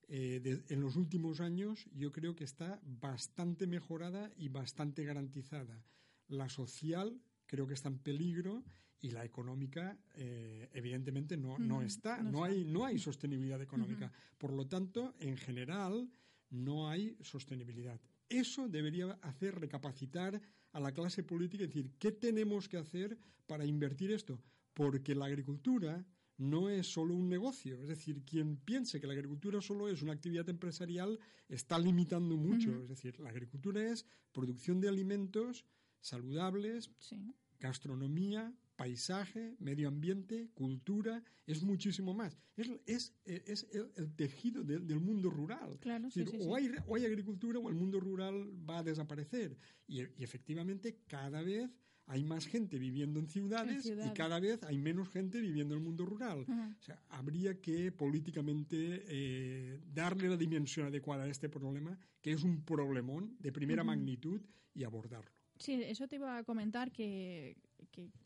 [0.08, 5.84] eh, de- en los últimos años yo creo que está bastante mejorada y bastante garantizada.
[6.28, 8.63] La social creo que está en peligro
[9.02, 12.22] y la económica eh, evidentemente no, no está.
[12.24, 14.12] no hay, no hay sostenibilidad económica.
[14.38, 16.10] Por lo tanto, en general,
[16.50, 18.00] no hay sostenibilidad.
[18.30, 20.39] Eso debería hacer recapacitar
[20.72, 24.39] a la clase política y decir, ¿qué tenemos que hacer para invertir esto?
[24.74, 26.06] Porque la agricultura
[26.38, 27.82] no es solo un negocio.
[27.82, 32.82] Es decir, quien piense que la agricultura solo es una actividad empresarial está limitando mucho.
[32.82, 35.65] Es decir, la agricultura es producción de alimentos
[36.00, 37.34] saludables, Sí.
[37.60, 42.38] gastronomía, paisaje, medio ambiente, cultura, es muchísimo más.
[42.56, 45.78] Es, es, es el, el tejido del- del mundo rural.
[45.82, 46.56] Claro, Es sí, decir, sí, o.
[46.56, 48.36] Hay, o hay agricultura o el mundo rural
[48.70, 49.58] va a desaparecer.
[49.86, 51.70] Y, y efectivamente cada vez
[52.06, 54.13] hay más gente viviendo en ciudades, y ciudades.
[54.13, 56.46] cada vez hay menos gente viviendo en el mundo rural.
[56.50, 62.44] O sea, habría que políticamente eh, darle la dimensión adecuada a este problema, que es
[62.44, 64.42] un problemón de primera magnitud,
[64.74, 65.32] y abordarlo.
[65.60, 67.58] Sí, eso te iba a comentar que,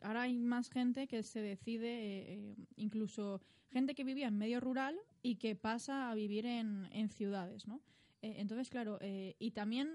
[0.02, 1.88] ahora hay más gente que se decide,
[2.34, 3.42] eh, incluso
[3.72, 7.82] gente que vivía en medio rural y que pasa a vivir en, ciudades, ¿no?
[8.22, 9.90] Eh, entonces, claro, eh, y también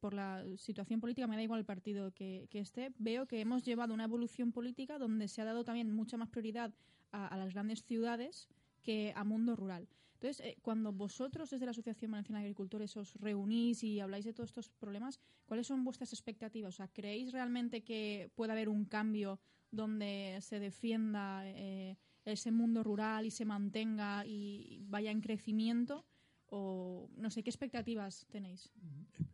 [0.00, 3.94] por la situación política, me da igual el partido que, esté, veo que hemos llevado
[3.94, 6.74] una evolución política donde se ha dado también mucha más prioridad
[7.12, 8.48] a las grandes ciudades
[8.82, 9.88] que a mundo rural.
[10.22, 14.32] Entonces, eh, cuando vosotros desde la Asociación Valenciana de Agricultores os reunís y habláis de
[14.32, 16.74] todos estos problemas, ¿cuáles son vuestras expectativas?
[16.74, 19.40] O sea, ¿creéis realmente que puede haber un cambio
[19.72, 26.06] donde se defienda eh, ese mundo rural y se mantenga y vaya en crecimiento?
[26.46, 28.70] O no sé, ¿qué expectativas tenéis?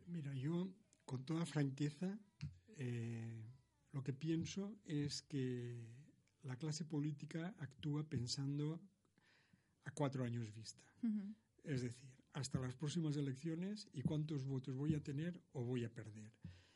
[0.07, 0.73] Mira, yo
[1.05, 2.17] con toda franqueza
[2.77, 3.45] eh,
[3.91, 5.85] lo que pienso es que
[6.41, 8.81] la clase política actúa pensando
[9.89, 10.83] a cuatro años vista.
[11.63, 15.93] Es decir, hasta las próximas elecciones y cuántos votos voy a tener o voy a
[15.93, 16.31] perder.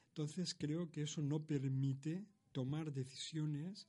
[0.09, 3.87] Entonces creo que eso no permite tomar decisiones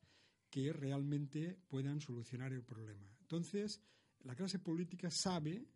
[0.51, 3.09] que realmente puedan solucionar el problema.
[3.21, 3.83] Entonces,
[4.21, 5.67] la clase política sabe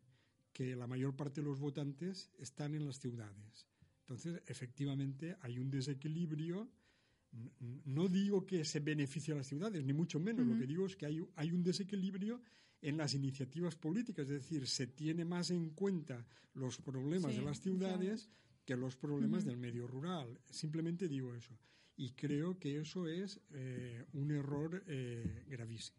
[0.53, 3.67] que la mayor parte de los votantes están en las ciudades.
[4.01, 6.71] Entonces, efectivamente, hay un desequilibrio.
[7.85, 10.47] No digo que se beneficie a las ciudades, ni mucho menos.
[10.47, 12.41] Lo que digo es que hay, hay un desequilibrio
[12.83, 14.25] en las iniciativas políticas.
[14.25, 17.79] Es decir, se tiene más en cuenta los problemas Sí, de las claro.
[17.79, 18.31] ciudades
[18.65, 20.39] que los problemas del medio rural.
[20.51, 21.57] Simplemente digo eso.
[21.97, 25.99] Y creo que eso es eh, un error eh, gravísimo.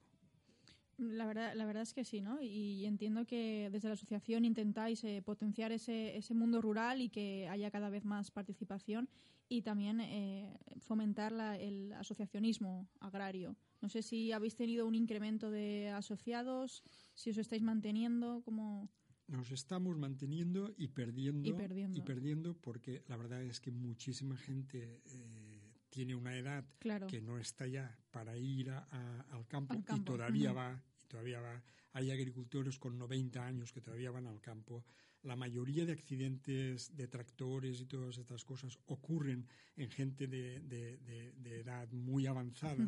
[0.98, 2.42] La verdad, la verdad es que sí, ¿no?
[2.42, 7.48] Y entiendo que desde la asociación intentáis eh, potenciar ese, ese mundo rural y que
[7.48, 9.08] haya cada vez más participación
[9.48, 13.56] y también eh, fomentar la- el asociacionismo agrario.
[13.82, 18.90] No sé si habéis tenido un incremento de asociados, si os estáis manteniendo, como
[19.28, 21.98] Nos estamos manteniendo y perdiendo, Y perdiendo.
[21.98, 27.08] y perdiendo porque la verdad es que muchísima gente eh, tiene una edad Claro.
[27.08, 30.84] que no está ya para ir a- a- al, campo Al campo, y todavía va
[31.08, 31.64] todavía va.
[31.94, 34.86] Hay agricultores con 90 años que todavía van al campo.
[35.24, 40.98] La mayoría de accidentes de tractores y todas estas cosas ocurren en gente de, de-
[41.00, 42.88] de- de edad muy avanzada.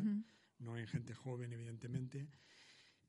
[0.62, 2.28] No en gente joven, evidentemente.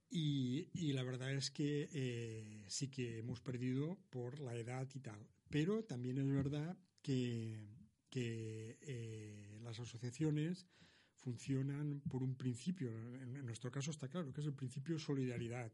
[0.10, 5.00] Y, y la verdad es que eh, sí que hemos perdido por la edad y
[5.00, 5.28] tal.
[5.50, 7.68] Pero también es verdad que,
[8.10, 10.68] que eh, las asociaciones
[11.16, 12.92] funcionan por un principio.
[13.22, 15.72] En, en nuestro caso está claro que es el principio solidaridad.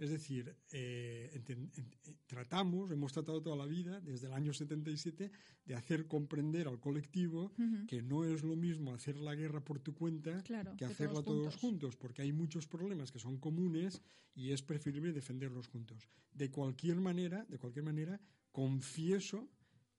[0.00, 5.30] Es decir, eh, enten- eh, tratamos, hemos tratado toda la vida, desde el año 77,
[5.66, 7.52] de hacer comprender al colectivo
[7.86, 11.24] que no es lo mismo hacer la guerra por tu cuenta Claro, que hacerla todos
[11.26, 11.60] todos juntos.
[11.60, 14.00] juntos, porque hay muchos problemas que son comunes
[14.34, 16.08] y es preferible defenderlos juntos.
[16.32, 18.18] De cualquier manera, de cualquier manera,
[18.52, 19.50] confieso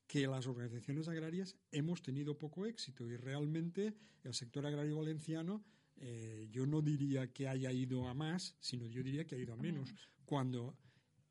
[0.08, 5.64] que las organizaciones agrarias hemos tenido poco éxito y realmente el sector agrario valenciano
[6.02, 9.54] eh, yo no diría que haya ido a más, sino yo diría que ha ido
[9.54, 9.94] a menos.
[10.26, 10.76] Cuando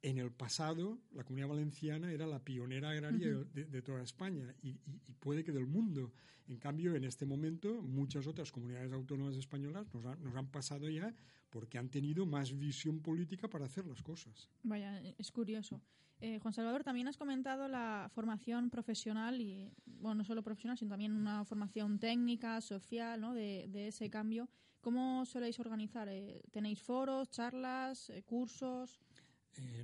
[0.02, 4.68] en el pasado la comunidad valenciana era la pionera agraria de, de toda España y,
[4.70, 6.12] y- y puede que del mundo.
[6.48, 10.88] En cambio, en este momento, muchas otras comunidades autónomas españolas nos, han- nos han pasado
[10.88, 11.14] ya
[11.50, 14.48] porque han tenido más visión política para hacer las cosas.
[14.62, 15.80] Vaya, es curioso.
[16.20, 20.90] Eh, Juan Salvador, también has comentado la formación profesional y, bueno, no solo profesional, sino
[20.90, 23.32] también una formación técnica, social, ¿no?
[23.32, 24.48] De, de ese cambio.
[24.82, 26.08] ¿Cómo soléis organizar?
[26.08, 29.00] Eh, ¿Tenéis foros, charlas, eh, cursos?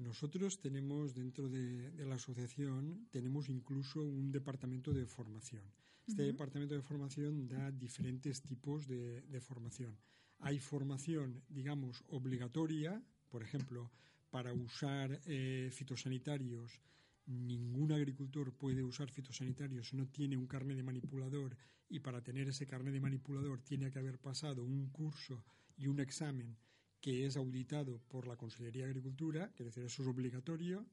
[0.01, 5.63] Nosotros tenemos dentro de, de la asociación, tenemos incluso un departamento de formación.
[6.07, 9.99] Este departamento de formación da diferentes tipos de, de formación.
[10.39, 13.91] Hay formación, digamos, obligatoria, por ejemplo,
[14.37, 16.79] para usar eh, fitosanitarios.
[17.25, 21.57] Ningún agricultor puede usar fitosanitarios no tiene un carnet de manipulador
[21.89, 25.43] y para tener ese carnet de manipulador tiene que haber pasado un curso
[25.79, 26.55] y un examen
[27.01, 30.85] que es auditado por la Consellería de Agricultura, que es decir, eso es obligatorio,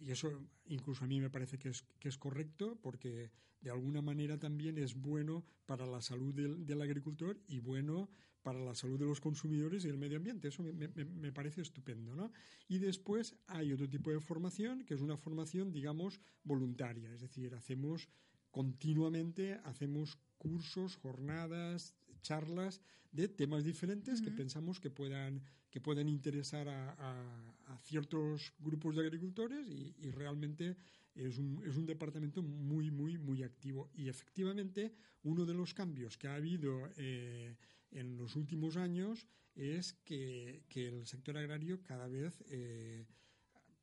[0.00, 0.30] y eso
[0.64, 4.78] incluso a mí me parece que es, que es correcto, porque de alguna manera también
[4.78, 8.08] es bueno para la salud del, del agricultor y bueno
[8.42, 10.48] para la salud de los consumidores y el medio ambiente.
[10.48, 12.14] Eso me, me- me parece estupendo.
[12.14, 12.32] ¿no?
[12.68, 17.54] Y después hay otro tipo de formación, que es una formación, digamos, voluntaria, es decir,
[17.54, 18.08] hacemos
[18.50, 22.80] continuamente, hacemos cursos, jornadas, charlas
[23.12, 24.36] de temas diferentes que Ujú.
[24.36, 30.10] pensamos que puedan que pueden interesar a, a- a ciertos grupos de agricultores y, y
[30.10, 30.76] realmente
[31.14, 33.88] es un, es un departamento muy, muy, muy activo.
[33.94, 37.56] Y efectivamente, uno de los cambios que ha habido eh,
[37.90, 43.04] en los últimos años es que, que el sector agrario cada vez eh,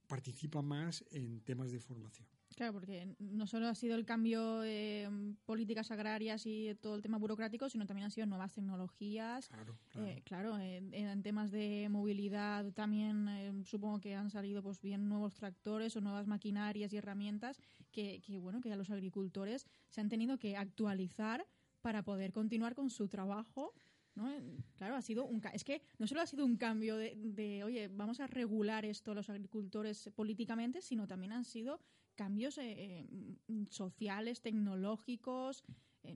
[0.08, 2.28] participa más en temas de formación.
[2.56, 7.18] Claro, porque no solo ha sido el cambio de políticas agrarias y todo el tema
[7.20, 9.48] burocrático, sino también han sido nuevas tecnologías.
[9.50, 14.82] Claro, Eh, claro, en, en temas de movilidad también eh, supongo que han salido pues
[14.82, 17.60] bien nuevos tractores o nuevas maquinarias y herramientas
[17.92, 21.46] que, que bueno que a los agricultores se han tenido que actualizar
[21.82, 23.74] para poder continuar con su trabajo.
[24.18, 24.34] ¿No?
[24.76, 27.88] Claro, ha sido un es que no solo ha sido un cambio de, de, oye,
[27.88, 31.80] vamos a regular esto los agricultores políticamente, sino también han sido
[32.16, 35.64] cambios eh, eh, sociales, tecnológicos,
[36.04, 36.16] eh.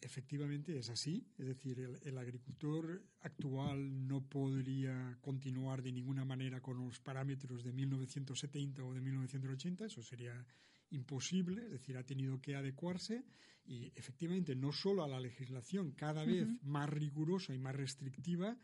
[0.00, 6.60] Efectivamente es así, es decir, el, el agricultor actual no podría continuar de ninguna manera
[6.60, 10.46] con los parámetros de 1970 o de 1980, eso sería
[10.90, 13.24] imposible, es decir, ha tenido que adecuarse
[13.68, 18.56] y efectivamente no solo a la legislación cada vez más rigurosa y más restrictiva,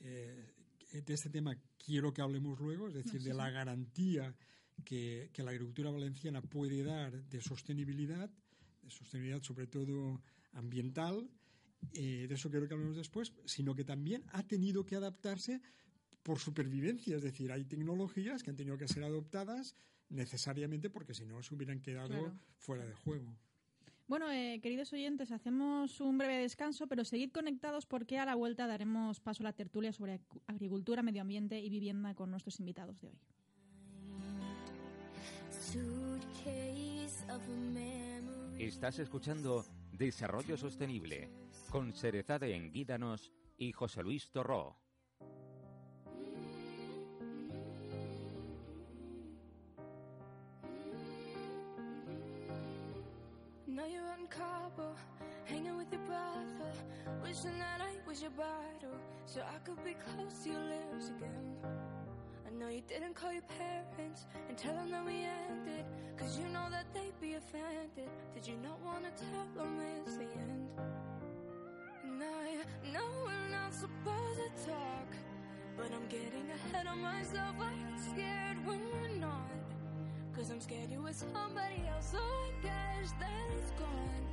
[0.00, 0.52] eh,
[0.92, 4.36] de este tema quiero que hablemos luego, es decir, sí, de la garantía
[4.84, 8.30] que, que la agricultura valenciana puede dar de sostenibilidad,
[8.82, 10.20] de sostenibilidad sobre todo
[10.52, 11.30] ambiental,
[11.94, 15.62] eh, de eso quiero que hablemos después, sino que también ha tenido que adaptarse
[16.22, 19.74] por supervivencia, es decir, hay tecnologías que han tenido que ser adoptadas
[20.10, 22.38] necesariamente porque si no se hubieran quedado Claro.
[22.58, 23.34] fuera de juego.
[24.08, 28.66] Bueno, eh, queridos oyentes, hacemos un breve descanso, pero seguid conectados porque a la vuelta
[28.66, 33.00] daremos paso a la tertulia sobre ag- agricultura, medio ambiente y vivienda con nuestros invitados
[33.00, 33.18] de hoy.
[38.58, 41.30] Estás escuchando Desarrollo Sostenible
[41.70, 44.81] con Serezade Enguídanos y José Luis Torró.
[53.74, 54.94] Now you're out in Cabo,
[55.46, 56.72] hanging with your brother.
[57.22, 61.56] Wishing that I was your bridal, so I could be close to your lips again.
[62.46, 65.86] I know you didn't call your parents and tell them that we ended,
[66.18, 68.10] cause you know that they'd be offended.
[68.34, 70.68] Did you not wanna tell them it's the end?
[72.04, 75.08] And I know we're not supposed to talk,
[75.78, 77.56] but I'm getting ahead of myself.
[77.58, 79.61] I get scared when we're not.
[80.34, 84.26] Cause I'm scared you with somebody else, I guess that it's gone.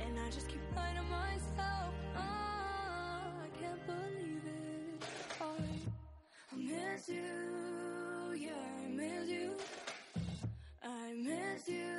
[0.00, 1.92] And I just keep to myself.
[2.16, 5.04] Oh, I can't believe it.
[5.40, 5.56] Oh,
[6.52, 7.24] I miss you,
[8.36, 8.50] yeah,
[8.84, 9.56] I miss you.
[10.84, 11.92] I miss you,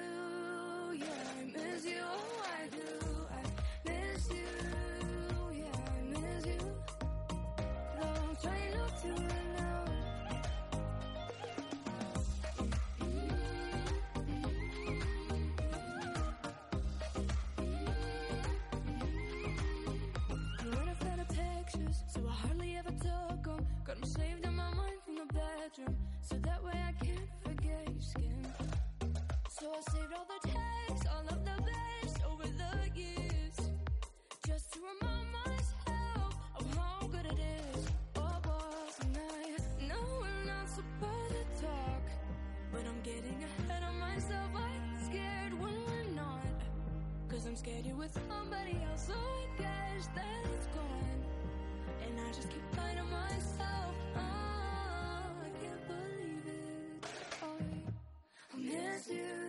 [0.96, 1.06] yeah,
[1.38, 2.02] I miss you.
[2.02, 3.28] Oh, I do.
[3.30, 3.48] I
[24.08, 28.48] saved in my mind from the bedroom, so that way I can't forget your skin.
[29.50, 33.58] So I saved all the texts, all of the best over the years,
[34.48, 37.86] just to remind myself of how good it is.
[38.16, 42.04] Oh, was and I know we're not supposed to talk,
[42.72, 44.52] but I'm getting ahead of myself.
[44.56, 46.58] I'm scared when we're not.
[47.28, 51.17] Cause I'm scared you're with somebody else, I guess that it's gone.
[52.08, 52.64] And I just keep
[52.96, 53.96] to myself.
[54.16, 57.06] Oh, I can't believe it.
[57.44, 57.58] Oh,
[58.54, 59.47] I miss you,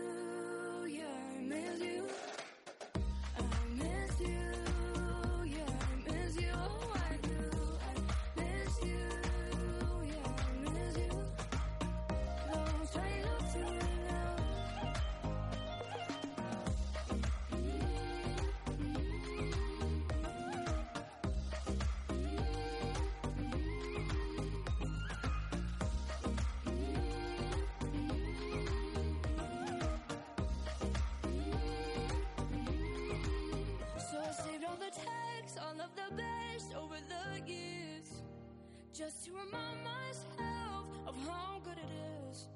[38.99, 42.49] just to remind myself of how good it is.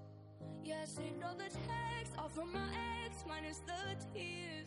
[0.64, 2.68] Yeah, I saved all the texts, all from my
[3.06, 4.66] ex, minus the tears,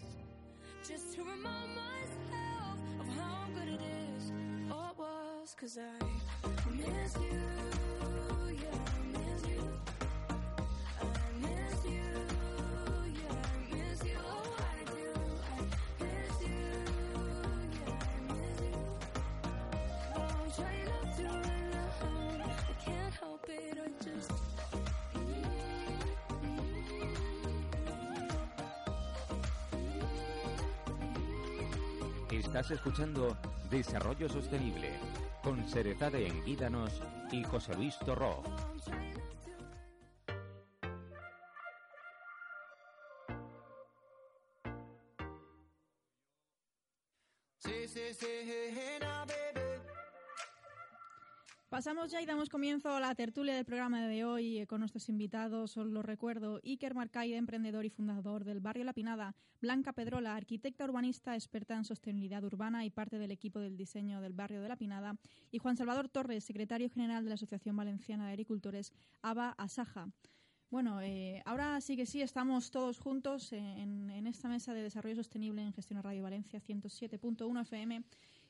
[0.87, 4.31] just to remind myself of how good it is.
[4.71, 6.05] Oh, it was, cause I
[6.71, 7.41] miss you,
[8.53, 9.94] yeah, I miss you.
[32.55, 33.35] Estás escuchando
[33.69, 34.97] Desarrollo Sostenible
[35.43, 38.41] con Serezade Enguídanos y José Luis Torró.
[51.75, 55.09] Pasamos ya y damos comienzo a la tertulia del programa de hoy eh, con nuestros
[55.09, 55.75] invitados.
[55.75, 60.85] Os lo recuerdo, Iker Marcaide, emprendedor y fundador del Barrio La Pinada, Blanca Pedrola, arquitecta
[60.85, 64.77] urbanista experta en sostenibilidad urbana y parte del equipo del diseño del Barrio de La
[64.77, 65.17] Pinada,
[65.51, 70.07] y Juan Salvador Torres, secretario general de la Asociación Valenciana de Agricultores, ABA Asaja.
[70.71, 75.61] Bueno, eh, ahora sí que sí, estamos todos juntos en, esta mesa de desarrollo sostenible
[75.61, 78.01] en Gestión Radio Valencia 107.1 FM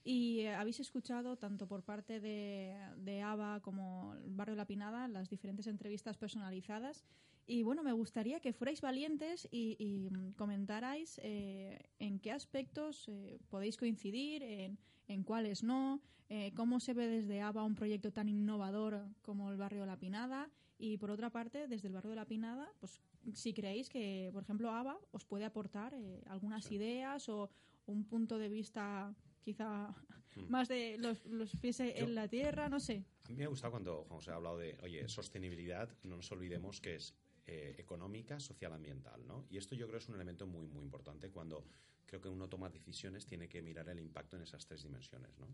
[0.05, 5.09] y eh, habéis escuchado tanto por parte de, de ABA como el Barrio La Pinada
[5.09, 7.03] las diferentes entrevistas personalizadas.
[7.45, 13.07] Y bueno, me gustaría que fuerais valientes y, y, mm, comentarais eh, en qué aspectos
[13.09, 14.77] eh, podéis coincidir, en,
[15.07, 19.57] en cuáles no, eh, cómo se ve desde ABA un proyecto tan innovador como el
[19.57, 20.49] Barrio La Pinada.
[20.77, 23.01] Y por otra parte, desde el Barrio de La Pinada, pues
[23.33, 27.49] si creéis que, por ejemplo, ABA os puede aportar eh, algunas ideas o
[27.85, 29.15] un punto de vista
[29.45, 29.95] quizá
[30.35, 30.49] Mm.
[30.49, 33.05] más de los, los pies en la tierra, no sé.
[33.23, 36.31] A mí me ha gustado cuando Juan José ha hablado de, oye, sostenibilidad, no nos
[36.31, 37.15] olvidemos que es
[37.47, 39.45] eh, económica, social, ambiental, ¿no?
[39.49, 41.65] Y esto yo creo es un elemento muy, muy importante cuando
[42.05, 45.47] creo que uno toma decisiones, tiene que mirar el impacto en esas tres dimensiones, ¿no?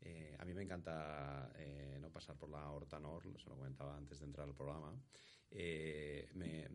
[0.00, 3.96] Eh, a mí me encanta eh, no pasar por la Horta Nor, se lo comentaba
[3.96, 4.92] antes de entrar al programa.
[5.56, 6.68] Eh, me,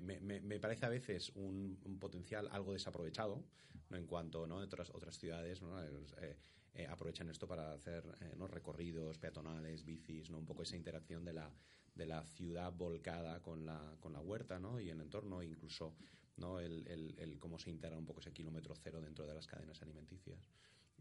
[0.00, 3.44] me- me- parece a veces un, potencial algo desaprovechado,
[3.88, 3.96] ¿no?
[3.96, 4.56] en cuanto ¿no?
[4.58, 5.82] otras, otras ciudades ¿no?
[5.84, 6.36] Eh,
[6.74, 8.04] eh, aprovechan esto para hacer
[8.36, 8.46] ¿no?
[8.46, 10.38] recorridos peatonales, bicis, ¿no?
[10.38, 11.52] un poco esa interacción de la,
[11.96, 14.78] de la ciudad volcada con la, con la huerta ¿no?
[14.78, 15.96] y el entorno, incluso
[16.36, 16.60] ¿no?
[16.60, 19.82] El, el- el cómo se integra un poco ese kilómetro cero dentro de las cadenas
[19.82, 20.48] alimenticias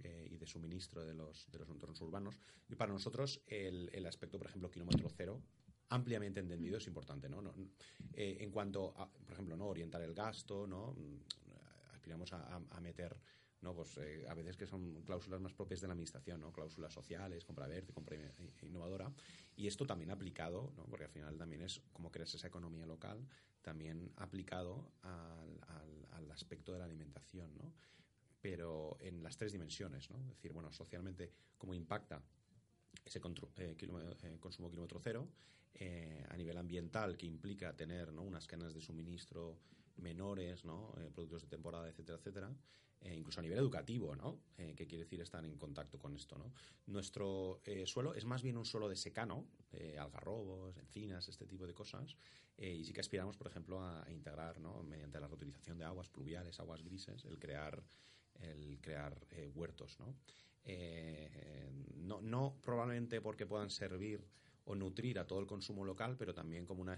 [0.02, 2.40] y de suministro de los, de los entornos urbanos.
[2.70, 5.42] Y para nosotros el, el aspecto, por ejemplo, kilómetro cero,
[5.90, 7.30] ampliamente entendido, es importante.
[7.30, 7.42] ¿no?
[7.42, 7.54] No-
[8.14, 10.94] eh, en cuanto a, por ejemplo, no orientar el gasto, ¿no?
[10.94, 11.18] Mm,
[11.94, 13.16] aspiramos a, meter
[13.62, 16.94] no pues eh, a veces que son cláusulas más propias de la administración no cláusulas
[16.94, 18.16] sociales compra verde compra
[18.62, 19.12] innovadora
[19.58, 23.28] y esto también aplicado no porque al final también es cómo creas esa economía local
[23.62, 27.74] también aplicado al, al- al aspecto de la alimentación no
[28.42, 32.24] pero en las tres dimensiones no es decir bueno socialmente cómo impacta
[33.10, 33.20] ese
[33.57, 33.76] eh,
[34.24, 35.28] eh, consumo kilómetro cero
[35.74, 38.22] eh, a nivel ambiental que implica tener ¿no?
[38.22, 39.57] unas cadenas de suministro
[39.97, 40.93] menores, ¿no?
[41.14, 42.55] Productos de temporada, etcétera, etcétera.
[43.01, 44.39] Incluso a nivel educativo, ¿no?
[44.55, 46.53] ¿Qué quiere decir estar en contacto con esto, ¿no?
[46.86, 49.45] Nuestro suelo es más bien un suelo de secano,
[49.99, 52.16] algarrobos, encinas, este tipo de cosas.
[52.57, 54.84] y sí que aspiramos, por ejemplo, a, integrar, ¿no?
[54.84, 57.84] Mediante la reutilización de aguas pluviales, aguas grises, el crear,
[58.36, 59.20] el crear
[59.53, 60.16] huertos, ¿no?
[60.72, 64.24] Eh, no, no probablemente porque puedan servir
[64.65, 66.95] o nutrir a todo el consumo local, pero también como una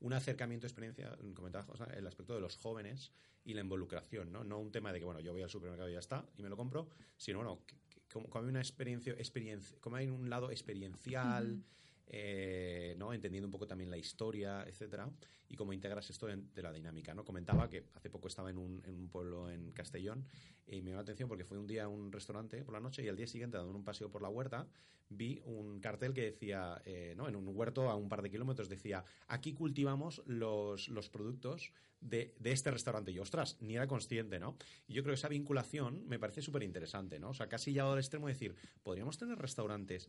[0.00, 3.10] un acercamiento experiencia, comentaba José, el aspecto de los jóvenes
[3.44, 4.44] y la involucración, ¿no?
[4.44, 6.48] No un tema de que, bueno, yo voy al supermercado y ya está, y me
[6.48, 10.30] lo compro, sino, bueno, que- que- como, como hay una experiencia, experiencia, como hay un
[10.30, 11.64] lado experiencial,
[12.06, 13.12] eh, ¿no?
[13.12, 15.10] Entendiendo un poco también la historia, etcétera,
[15.48, 17.24] y cómo integras esto de la dinámica, ¿no?
[17.24, 20.24] Comentaba que hace poco estaba en un, en un pueblo en Castellón
[20.66, 23.02] y me llamó la atención porque fue un día a un restaurante por la noche
[23.02, 24.66] y al día siguiente, dando un paseo por la huerta,
[25.08, 27.28] vi un cartel que decía, eh, ¿no?
[27.28, 32.34] En un huerto a un par de kilómetros decía, aquí cultivamos los, los productos de,
[32.38, 33.12] de este restaurante.
[33.12, 34.56] Y ostras, ni era consciente, ¿no?
[34.86, 37.30] Y yo creo que esa vinculación me parece súper interesante, ¿no?
[37.30, 40.08] O sea, casi llegado al extremo de decir, podríamos tener restaurantes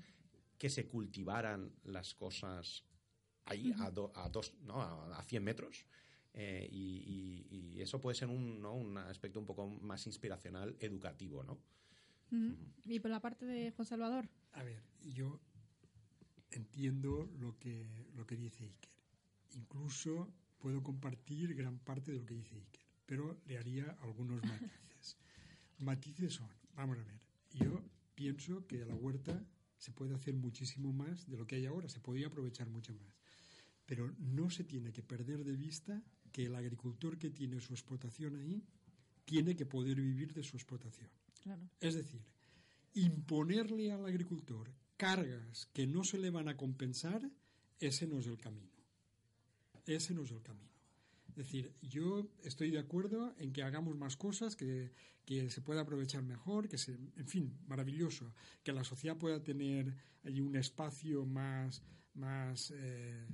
[0.58, 2.84] que se cultivaran las cosas
[3.46, 4.82] ahí a, do- a dos, ¿no?
[4.82, 5.86] A, a 100 metros.
[6.34, 8.74] Eh, y, y- y eso puede ser un, ¿no?
[8.74, 11.54] un aspecto un poco más inspiracional, educativo, ¿no?
[12.32, 12.56] Ujú.
[12.86, 14.28] Y por la parte de Juan Salvador.
[14.54, 15.40] A ver, yo
[16.52, 18.92] entiendo lo que, lo que dice Iker.
[19.54, 25.18] Incluso puedo compartir gran parte de lo que dice Iker, pero le haría algunos matices.
[25.80, 27.20] Matices son, vamos a ver,
[27.54, 27.82] yo
[28.16, 29.46] pienso que a la huerta
[29.78, 33.18] se puede hacer muchísimo más de lo que hay ahora, se podría aprovechar mucho más.
[33.86, 36.02] Pero no se tiene que perder de vista
[36.32, 38.64] que el agricultor que tiene su explotación ahí
[39.26, 41.10] tiene que poder vivir de su explotación.
[41.42, 41.70] Claro.
[41.80, 42.22] Es decir,
[42.94, 47.30] imponerle al agricultor cargas que no se le van a compensar,
[47.80, 48.72] ese no es el camino.
[49.86, 50.75] Ese no es el camino.
[51.36, 54.94] Es decir, yo estoy de acuerdo en que hagamos más cosas, que,
[55.26, 58.34] que se pueda aprovechar mejor, que se, en fin, maravilloso,
[58.64, 61.84] que la sociedad pueda tener allí un espacio más,
[62.14, 63.26] más eh,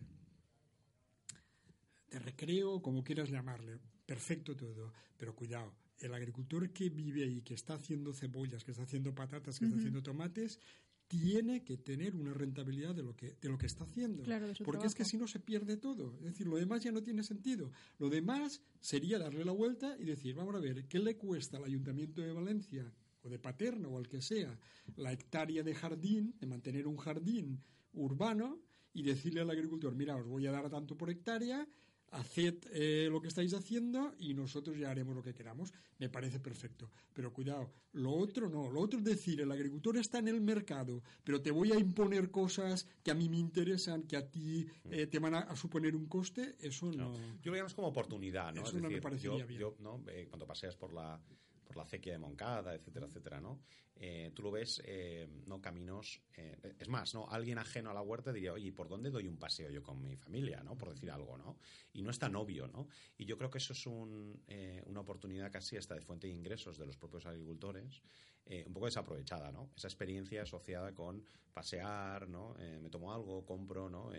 [2.10, 3.78] de recreo, como quieras llamarle.
[4.08, 8.82] Perfecto todo, pero cuidado, el agricultor que vive ahí, que está haciendo cebollas, que está
[8.82, 10.60] haciendo patatas, que está haciendo tomates,
[11.12, 14.24] tiene que tener una rentabilidad de lo que, de lo que está haciendo.
[14.24, 16.16] Claro, Porque es que si no se pierde todo.
[16.20, 17.70] Es decir, lo demás ya no tiene sentido.
[18.00, 21.66] Lo demás sería darle la vuelta y decir, vamos a ver, ¿qué le cuesta al
[21.66, 22.90] Ayuntamiento de Valencia
[23.24, 24.58] o de Paterna o al que sea
[24.96, 28.62] la hectárea de jardín, de mantener un jardín urbano
[28.94, 31.68] y decirle al agricultor, mira, os voy a dar tanto por hectárea,
[32.12, 35.74] haced eh, lo que estáis haciendo y nosotros ya haremos lo que queramos.
[35.98, 36.90] Me parece perfecto.
[37.14, 38.70] Pero cuidado, lo otro no.
[38.70, 42.30] Lo otro es decir, el agricultor está en el mercado, pero te voy a imponer
[42.30, 45.96] cosas que a mí me interesan, que a ti eh, te van a, a suponer
[45.96, 46.56] un coste.
[46.60, 47.14] Eso no.
[47.42, 48.62] Yo lo llamo como oportunidad, ¿no?
[48.62, 49.60] Eso es no me parecería yo, bien.
[49.60, 50.04] yo, ¿no?
[50.08, 51.20] Eh, cuando paseas por la
[51.72, 53.62] por la acequia de Moncada, etcétera, etcétera, ¿no?
[53.96, 56.22] Eh, tú lo ves, eh, no caminos.
[56.36, 57.30] eh, es más, ¿no?
[57.30, 60.16] Alguien ajeno a la huerta diría, oye, ¿por dónde doy un paseo yo con mi
[60.18, 60.78] familia, ¿no?
[60.78, 61.58] Por decir algo, ¿no?
[61.94, 62.88] Y no es tan obvio, ¿no?
[63.18, 66.34] Y yo creo que eso es un, eh, una oportunidad casi hasta de fuente de
[66.34, 68.02] ingresos de los propios agricultores,
[68.46, 69.72] eh, un poco desaprovechada, ¿no?
[69.76, 72.56] Esa experiencia asociada con pasear, ¿no?
[72.60, 74.12] Eh, me tomo algo, compro, ¿no?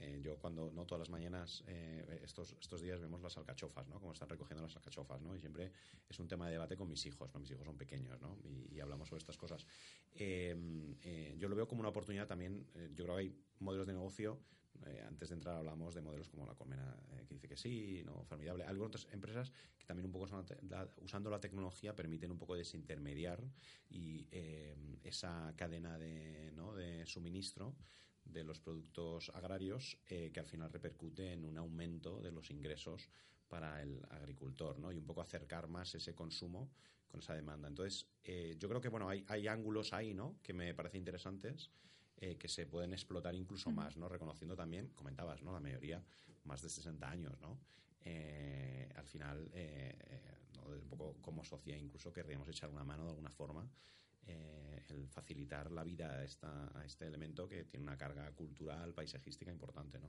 [0.00, 4.00] Eh, yo cuando, no todas las mañanas, eh, estos, estos días vemos las alcachofas, ¿no?
[4.00, 5.36] Cómo están recogiendo las alcachofas, ¿no?
[5.36, 5.70] Y siempre
[6.08, 7.40] es un tema de debate con mis hijos, ¿no?
[7.40, 8.38] Mis hijos son pequeños, ¿no?
[8.42, 9.66] Y, y hablamos sobre estas cosas.
[10.12, 10.56] Eh,
[11.02, 13.92] eh, yo lo veo como una oportunidad también, eh, yo creo que hay modelos de
[13.92, 14.40] negocio,
[14.86, 16.96] eh, antes de entrar hablamos de modelos como la Colmena,
[17.28, 18.24] que dice que sí, ¿no?
[18.24, 18.64] Formidable.
[18.64, 22.38] Hay otras empresas que también un poco son la la- usando la tecnología permiten un
[22.38, 23.42] poco desintermediar
[23.90, 24.26] y
[25.02, 26.74] esa cadena de, ¿no?
[26.74, 27.74] de suministro
[28.32, 33.08] de los productos agrarios eh, que al final repercute en un aumento de los ingresos
[33.48, 34.92] para el agricultor, ¿no?
[34.92, 36.70] Y un poco acercar más ese consumo
[37.08, 37.68] con esa demanda.
[37.68, 40.36] Entonces, eh, yo creo que, bueno, hay, hay ángulos ahí, ¿no?
[40.42, 41.70] Que me parecen interesantes
[42.16, 44.08] eh, que se pueden explotar incluso más, ¿no?
[44.08, 45.52] Reconociendo también, comentabas, ¿no?
[45.52, 46.04] La mayoría
[46.44, 47.58] más de 60 años, ¿no?
[48.02, 50.20] eh, al final, eh, eh,
[50.56, 50.68] ¿no?
[50.68, 53.68] un poco como sociedad, incluso querríamos echar una mano de alguna forma.
[54.30, 58.94] Eh, el facilitar la vida a, esta, a este elemento que tiene una carga cultural,
[58.94, 60.08] paisajística importante, ¿no?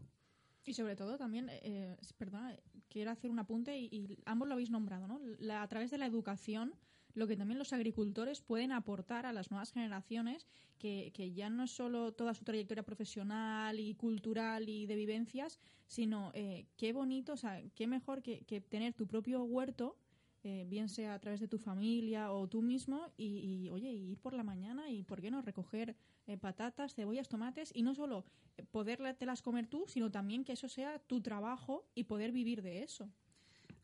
[0.63, 2.55] Y sobre todo también, eh, perdona,
[2.88, 5.19] quiero hacer un apunte y, ambos lo habéis nombrado, ¿no?
[5.39, 6.76] La- a través de la educación,
[7.15, 10.47] lo que también los agricultores pueden aportar a las nuevas generaciones,
[10.78, 16.32] que, ya no es solo toda su trayectoria profesional y cultural y de vivencias, sino
[16.36, 19.97] eh, qué bonito, o sea, qué mejor que tener tu propio huerto,
[20.44, 23.26] eh, bien sea a través de tu familia o tú mismo, y,
[23.66, 25.96] y, oye, ir por la mañana y, ¿por qué no?, recoger
[26.28, 28.26] eh, patatas, cebollas, tomates, y no solo
[28.58, 32.84] eh, podértelas comer tú, sino también que eso sea tu trabajo y poder vivir de
[32.84, 33.10] eso.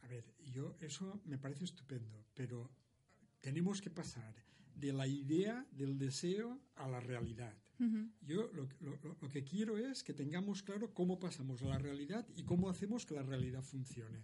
[0.01, 2.69] A ver, yo eso me parece estupendo, pero
[3.41, 4.33] tenemos que pasar
[4.75, 7.53] de la idea, del deseo, a la realidad.
[8.21, 11.77] Yo lo, lo- lo- lo que quiero es que tengamos claro cómo pasamos a la
[11.77, 14.23] realidad y cómo hacemos que la realidad funcione.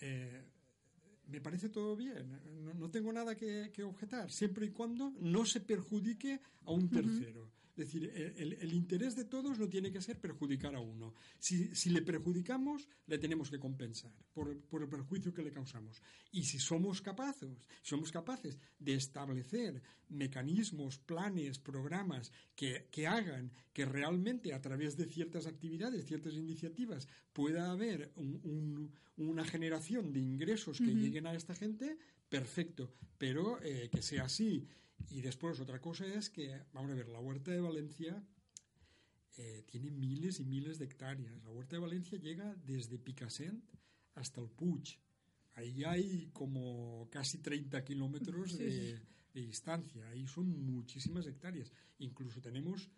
[0.00, 0.42] Eh,
[1.28, 5.44] me parece todo bien, no, no tengo nada que, que objetar, siempre y cuando no
[5.44, 7.50] se perjudique a un tercero.
[7.76, 11.12] Es decir, el, el- interés de todos no tiene que ser perjudicar a uno.
[11.40, 16.00] Si, si le perjudicamos, le tenemos que compensar por, por el perjuicio que le causamos.
[16.30, 23.84] Y si somos capaces, somos capaces de establecer mecanismos, planes, programas que, que hagan que
[23.84, 30.20] realmente a través de ciertas actividades, ciertas iniciativas, pueda haber un- un- una generación de
[30.20, 31.98] ingresos que lleguen a esta gente,
[32.28, 32.92] perfecto.
[33.18, 34.66] Pero eh, que sea así.
[35.10, 38.22] Y después otra cosa es que, vamos a ver, la Huerta de Valencia
[39.36, 41.42] eh, tiene miles y miles de hectáreas.
[41.44, 43.64] La Huerta de Valencia llega desde Picassent
[44.14, 44.98] hasta el Puig.
[45.54, 49.00] Ahí hay como casi 30 kilómetros Sí, de,
[49.34, 50.08] de distancia.
[50.08, 51.72] Ahí son muchísimas hectáreas.
[51.98, 52.90] Incluso tenemos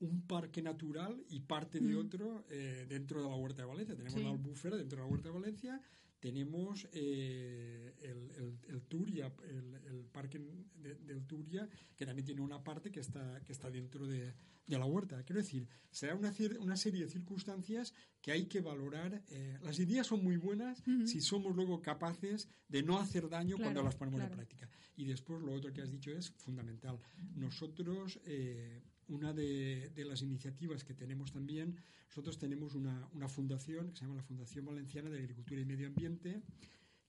[0.00, 1.98] un parque natural y parte de Mm.
[1.98, 3.94] otro eh, dentro de la Huerta de Valencia.
[3.96, 4.24] Tenemos Sí.
[4.24, 5.80] la albufera dentro de la Huerta de Valencia,
[6.24, 12.40] tenemos eh, el, el- el Turia, el, el parque de- del Turia, que también tiene
[12.40, 14.32] una parte que está, que está dentro de,
[14.66, 15.22] de la huerta.
[15.22, 19.22] Quiero decir, será una, una serie de circunstancias que hay que valorar.
[19.28, 23.82] eh, las ideas son muy buenas si somos luego capaces de no hacer daño cuando
[23.84, 24.70] las ponemos en práctica.
[24.96, 26.98] Y después lo otro que has dicho es fundamental.
[27.36, 31.76] Nosotros, eh, una de, las iniciativas que tenemos también,
[32.08, 35.86] nosotros tenemos una, una fundación que se llama la Fundación Valenciana de Agricultura y Medio
[35.88, 36.42] Ambiente,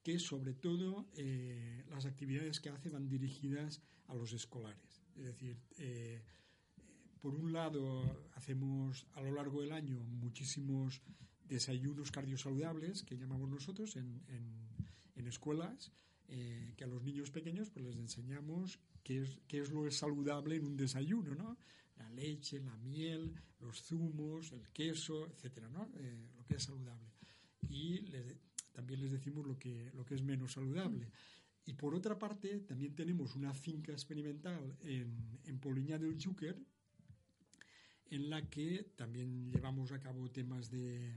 [0.02, 5.02] que sobre todo eh, las actividades que hace van dirigidas a los escolares.
[5.16, 6.22] Es decir, eh,
[7.20, 11.02] por un lado, hacemos a lo largo del año muchísimos
[11.48, 14.66] desayunos cardiosaludables, que llamamos nosotros, en, en-
[15.26, 15.90] escuelas,
[16.28, 20.54] eh, que a los niños pequeños pues les enseñamos qué es, qué es lo saludable
[20.54, 21.58] en un desayuno, ¿no?
[21.96, 25.90] La leche, la miel, los zumos, el queso, etcétera, ¿no?
[25.96, 27.10] Eh, lo que es saludable.
[27.68, 28.04] Y
[28.72, 31.10] también les decimos lo que, lo que es menos saludable.
[31.64, 36.56] Y por otra parte, también tenemos una finca experimental en, en Poliña del Xúquer,
[38.10, 41.14] en la que también llevamos a cabo temas de,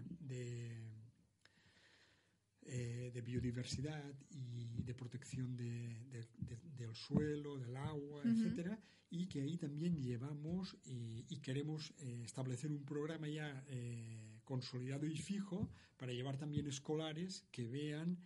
[2.71, 8.29] eh, de biodiversidad y de protección de- de- de- del suelo, del agua, Ujú.
[8.29, 14.39] etcétera, y que ahí también llevamos y, y queremos eh, establecer un programa ya eh,
[14.43, 18.17] consolidado y fijo para llevar también escolares que vean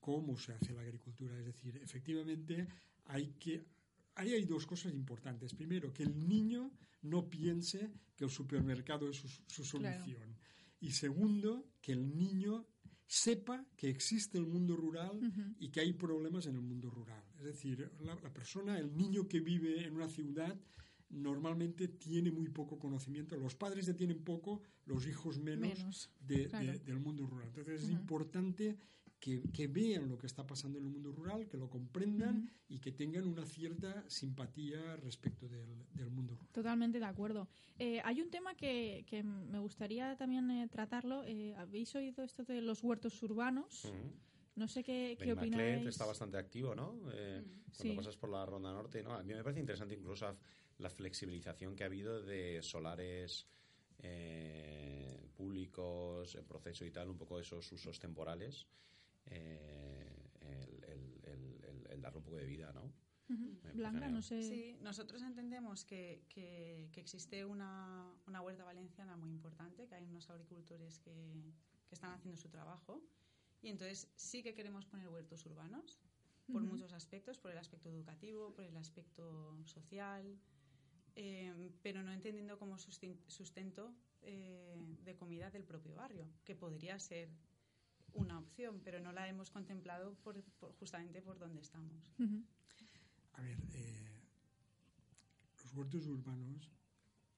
[0.00, 1.38] cómo se hace la agricultura.
[1.38, 2.66] Es decir, efectivamente
[3.04, 3.64] hay que
[4.16, 5.54] ahí hay dos cosas importantes.
[5.54, 6.70] Primero, que el niño
[7.02, 9.98] no piense que el supermercado es su, su Claro.
[10.04, 10.36] solución.
[10.80, 12.66] Y segundo, que el niño
[13.12, 15.20] sepa que existe el mundo rural
[15.58, 17.22] y que hay problemas en el mundo rural.
[17.38, 20.58] Es decir, la, la persona, el niño que vive en una ciudad,
[21.10, 23.36] normalmente tiene muy poco conocimiento.
[23.36, 26.72] Los padres ya tienen poco, los hijos menos, Menos, de- claro.
[26.72, 27.48] de- del mundo rural.
[27.48, 28.78] Entonces es importante
[29.22, 32.48] que, que vean lo que está pasando en el mundo rural, que lo comprendan Ujú.
[32.68, 36.48] y que tengan una cierta simpatía respecto del, del mundo rural.
[36.50, 37.48] Totalmente de acuerdo.
[37.78, 41.22] Eh, hay un tema que, que me gustaría también eh, tratarlo.
[41.22, 43.92] Eh, ¿Habéis oído esto de los huertos urbanos?
[44.56, 45.86] No sé qué, qué opináis.
[45.86, 46.98] está bastante activo, ¿no?
[47.12, 47.44] Eh,
[47.76, 47.96] Cuando Sí.
[47.96, 49.14] pasas por la Ronda Norte, ¿no?
[49.14, 50.36] A mí me parece interesante incluso
[50.78, 53.46] la, flexibilización que ha habido de solares
[54.00, 58.66] eh, públicos en proceso y tal, un poco esos usos temporales,
[59.26, 62.92] eh, el, el- el- el- el darle un poco de vida, ¿no?
[63.74, 64.42] Blanca, no sé.
[64.42, 70.04] Sí, nosotros entendemos que, que- que existe una, una huerta valenciana muy importante, que hay
[70.04, 71.12] unos agricultores que,
[71.88, 73.00] que están haciendo su trabajo.
[73.62, 76.00] Y entonces sí que queremos poner huertos urbanos
[76.50, 76.72] por Ujú.
[76.72, 80.38] muchos aspectos, por el aspecto educativo, por el aspecto social,
[81.14, 87.30] eh, pero no entendiendo como sustento eh, de comida del propio barrio, que podría ser
[88.14, 92.12] una opción, pero no la hemos contemplado por, por- justamente por donde estamos.
[93.34, 94.20] A ver, eh,
[95.62, 96.70] los huertos urbanos,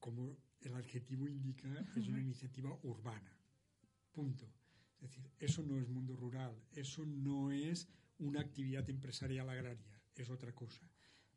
[0.00, 3.32] como el adjetivo indica, es una iniciativa urbana.
[4.12, 4.46] Punto.
[5.00, 7.86] Es decir, eso no es mundo rural, eso no es
[8.18, 10.80] una actividad empresarial agraria, es otra cosa.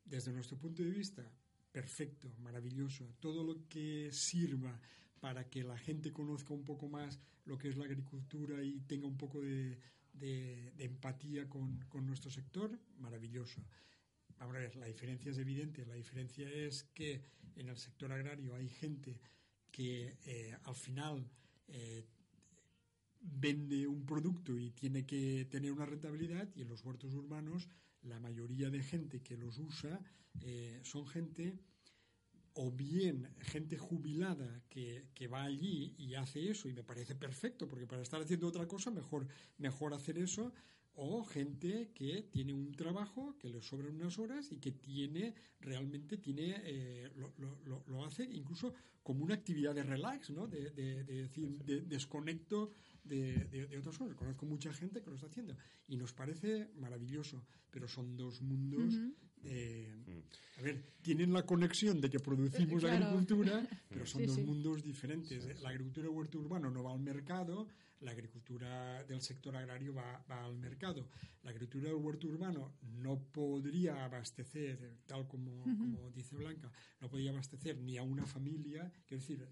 [0.06, 1.30] Desde nuestro punto de vista,
[1.72, 3.14] perfecto, maravilloso.
[3.20, 4.80] Todo lo que sirva
[5.20, 9.08] para que la gente conozca un poco más lo que es la agricultura y tenga
[9.08, 9.78] un poco de,
[10.78, 13.62] empatía con, nuestro sector, maravilloso.
[14.40, 15.86] Vamos a ver, la diferencia es evidente.
[15.86, 17.24] La diferencia es que
[17.56, 19.20] en el sector agrario hay gente
[19.72, 21.28] que eh, al final
[21.68, 22.06] eh,
[23.22, 27.68] vende un producto y tiene que tener una rentabilidad y en los huertos urbanos
[28.04, 30.00] la mayoría de gente que los usa
[30.42, 31.58] eh, son gente
[32.60, 37.68] o bien gente jubilada que, que va allí y hace eso y me parece perfecto
[37.68, 39.28] porque para estar haciendo otra cosa mejor,
[39.60, 40.52] mejor hacer eso
[41.00, 46.18] o gente que tiene un trabajo que le sobran unas horas y que tiene realmente
[46.18, 48.74] tiene eh, lo, lo- lo- lo hace incluso
[49.04, 50.48] como una actividad de relax ¿no?
[50.48, 52.72] de, de- de decir de- desconecto
[53.04, 55.56] de, de- de otras cosas conozco mucha gente que lo está haciendo
[55.88, 58.96] y nos parece maravilloso pero son dos mundos
[59.44, 59.94] eh,
[60.58, 63.06] a ver, tienen la conexión de que producimos Claro.
[63.06, 64.42] agricultura, pero son Sí, dos sí.
[64.44, 65.62] mundos diferentes.
[65.62, 67.68] La agricultura huerto urbano no va al mercado,
[68.02, 71.10] la agricultura del sector agrario va, va al mercado.
[71.44, 75.64] La agricultura del huerto urbano no podría abastecer, tal como,
[76.12, 79.48] dice Blanca, no podría abastecer ni a una familia, quiero decir,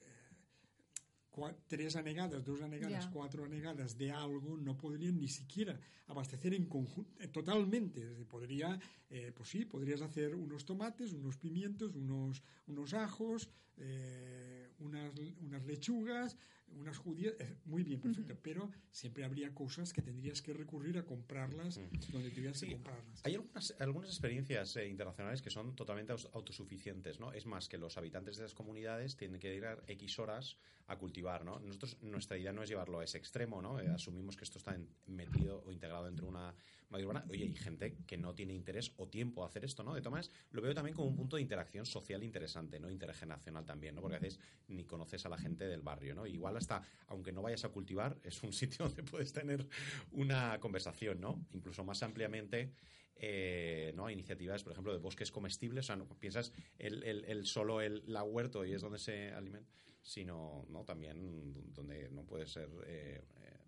[0.00, 6.66] eh, tres anegadas, dos anegadas, cuatro anegadas de algo no podrían ni siquiera abastecer en
[6.66, 8.00] conjunto, totalmente.
[8.26, 8.78] Podría,
[9.08, 15.64] eh, pues sí, podrías hacer unos tomates, unos pimientos, unos, unos ajos, eh, unas, unas
[15.64, 16.36] lechugas,
[16.76, 21.04] unas judías, eh, muy bien, perfecto, pero siempre habría cosas que tendrías que recurrir a
[21.04, 21.80] comprarlas
[22.12, 23.20] donde tuvieras que Sí, comprarlas.
[23.24, 27.32] Hay algunas, algunas experiencias eh, internacionales que son totalmente autosuficientes, ¿no?
[27.32, 30.56] Es más, que los habitantes de las comunidades tienen que dedicar X horas
[30.86, 31.58] a cultivar, ¿no?
[31.60, 33.78] Nosotros, nuestra idea no es llevarlo a ese extremo, ¿no?
[33.80, 36.54] Eh, asumimos que esto está en- metido o integrado dentro de una
[37.28, 39.94] Oye, hay gente que no tiene interés o tiempo a hacer esto, ¿no?
[39.94, 42.90] De todas lo veo también como un punto de interacción social interesante, ¿no?
[42.90, 44.00] Intergeneracional también, ¿no?
[44.00, 46.26] Porque a veces ni conoces a la gente del barrio, ¿no?
[46.26, 49.66] Igual hasta, aunque no vayas a cultivar, es un sitio donde puedes tener
[50.12, 51.46] una conversación, ¿no?
[51.52, 52.72] Incluso más ampliamente
[53.16, 54.08] eh, ¿no?
[54.10, 55.84] iniciativas, por ejemplo, de bosques comestibles.
[55.84, 59.30] O sea, no piensas el, el- el solo el, la huerto y es donde se
[59.32, 59.70] alimenta,
[60.02, 60.84] sino ¿no?
[60.84, 63.59] también donde no puede ser eh, eh,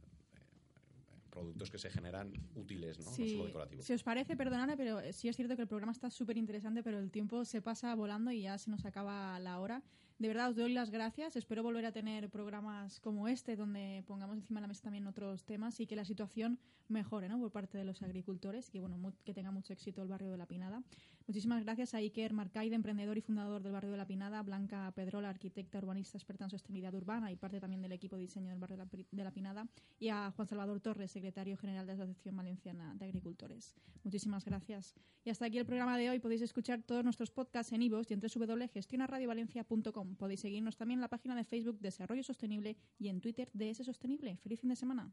[1.32, 3.06] productos que se generan útiles, ¿no?
[3.06, 3.84] no solo decorativos.
[3.84, 6.82] si os parece, perdonadme, pero eh, sí es cierto que el programa está súper interesante,
[6.82, 9.82] pero el tiempo se pasa volando y ya se nos acaba la hora.
[10.18, 11.34] De verdad, os doy las gracias.
[11.34, 15.44] Espero volver a tener programas como este, donde pongamos encima de la mesa también otros
[15.44, 16.58] temas y que la situación
[16.88, 17.38] mejore ¿no?
[17.38, 20.36] por parte de los agricultores y que, bueno, que tenga mucho éxito el barrio de
[20.36, 20.82] La Pinada.
[21.26, 25.30] Muchísimas gracias a Iker Marcaide, emprendedor y fundador del barrio de La Pinada, Blanca Pedrola,
[25.30, 28.76] arquitecta urbanista experta en sostenibilidad urbana y parte también del equipo de diseño del barrio
[29.10, 29.68] de La Pinada,
[29.98, 33.74] y a Juan Salvador Torres, secretario general de la Asociación Valenciana de Agricultores.
[34.04, 34.94] Muchísimas gracias.
[35.24, 36.18] Y hasta aquí el programa de hoy.
[36.18, 40.16] Podéis escuchar todos nuestros podcasts en iVoox y en www.gestionaradiovalencia.com.
[40.16, 44.36] Podéis seguirnos también en la página de Facebook Desarrollo Sostenible y en Twitter DS Sostenible.
[44.38, 45.12] Feliz fin de semana.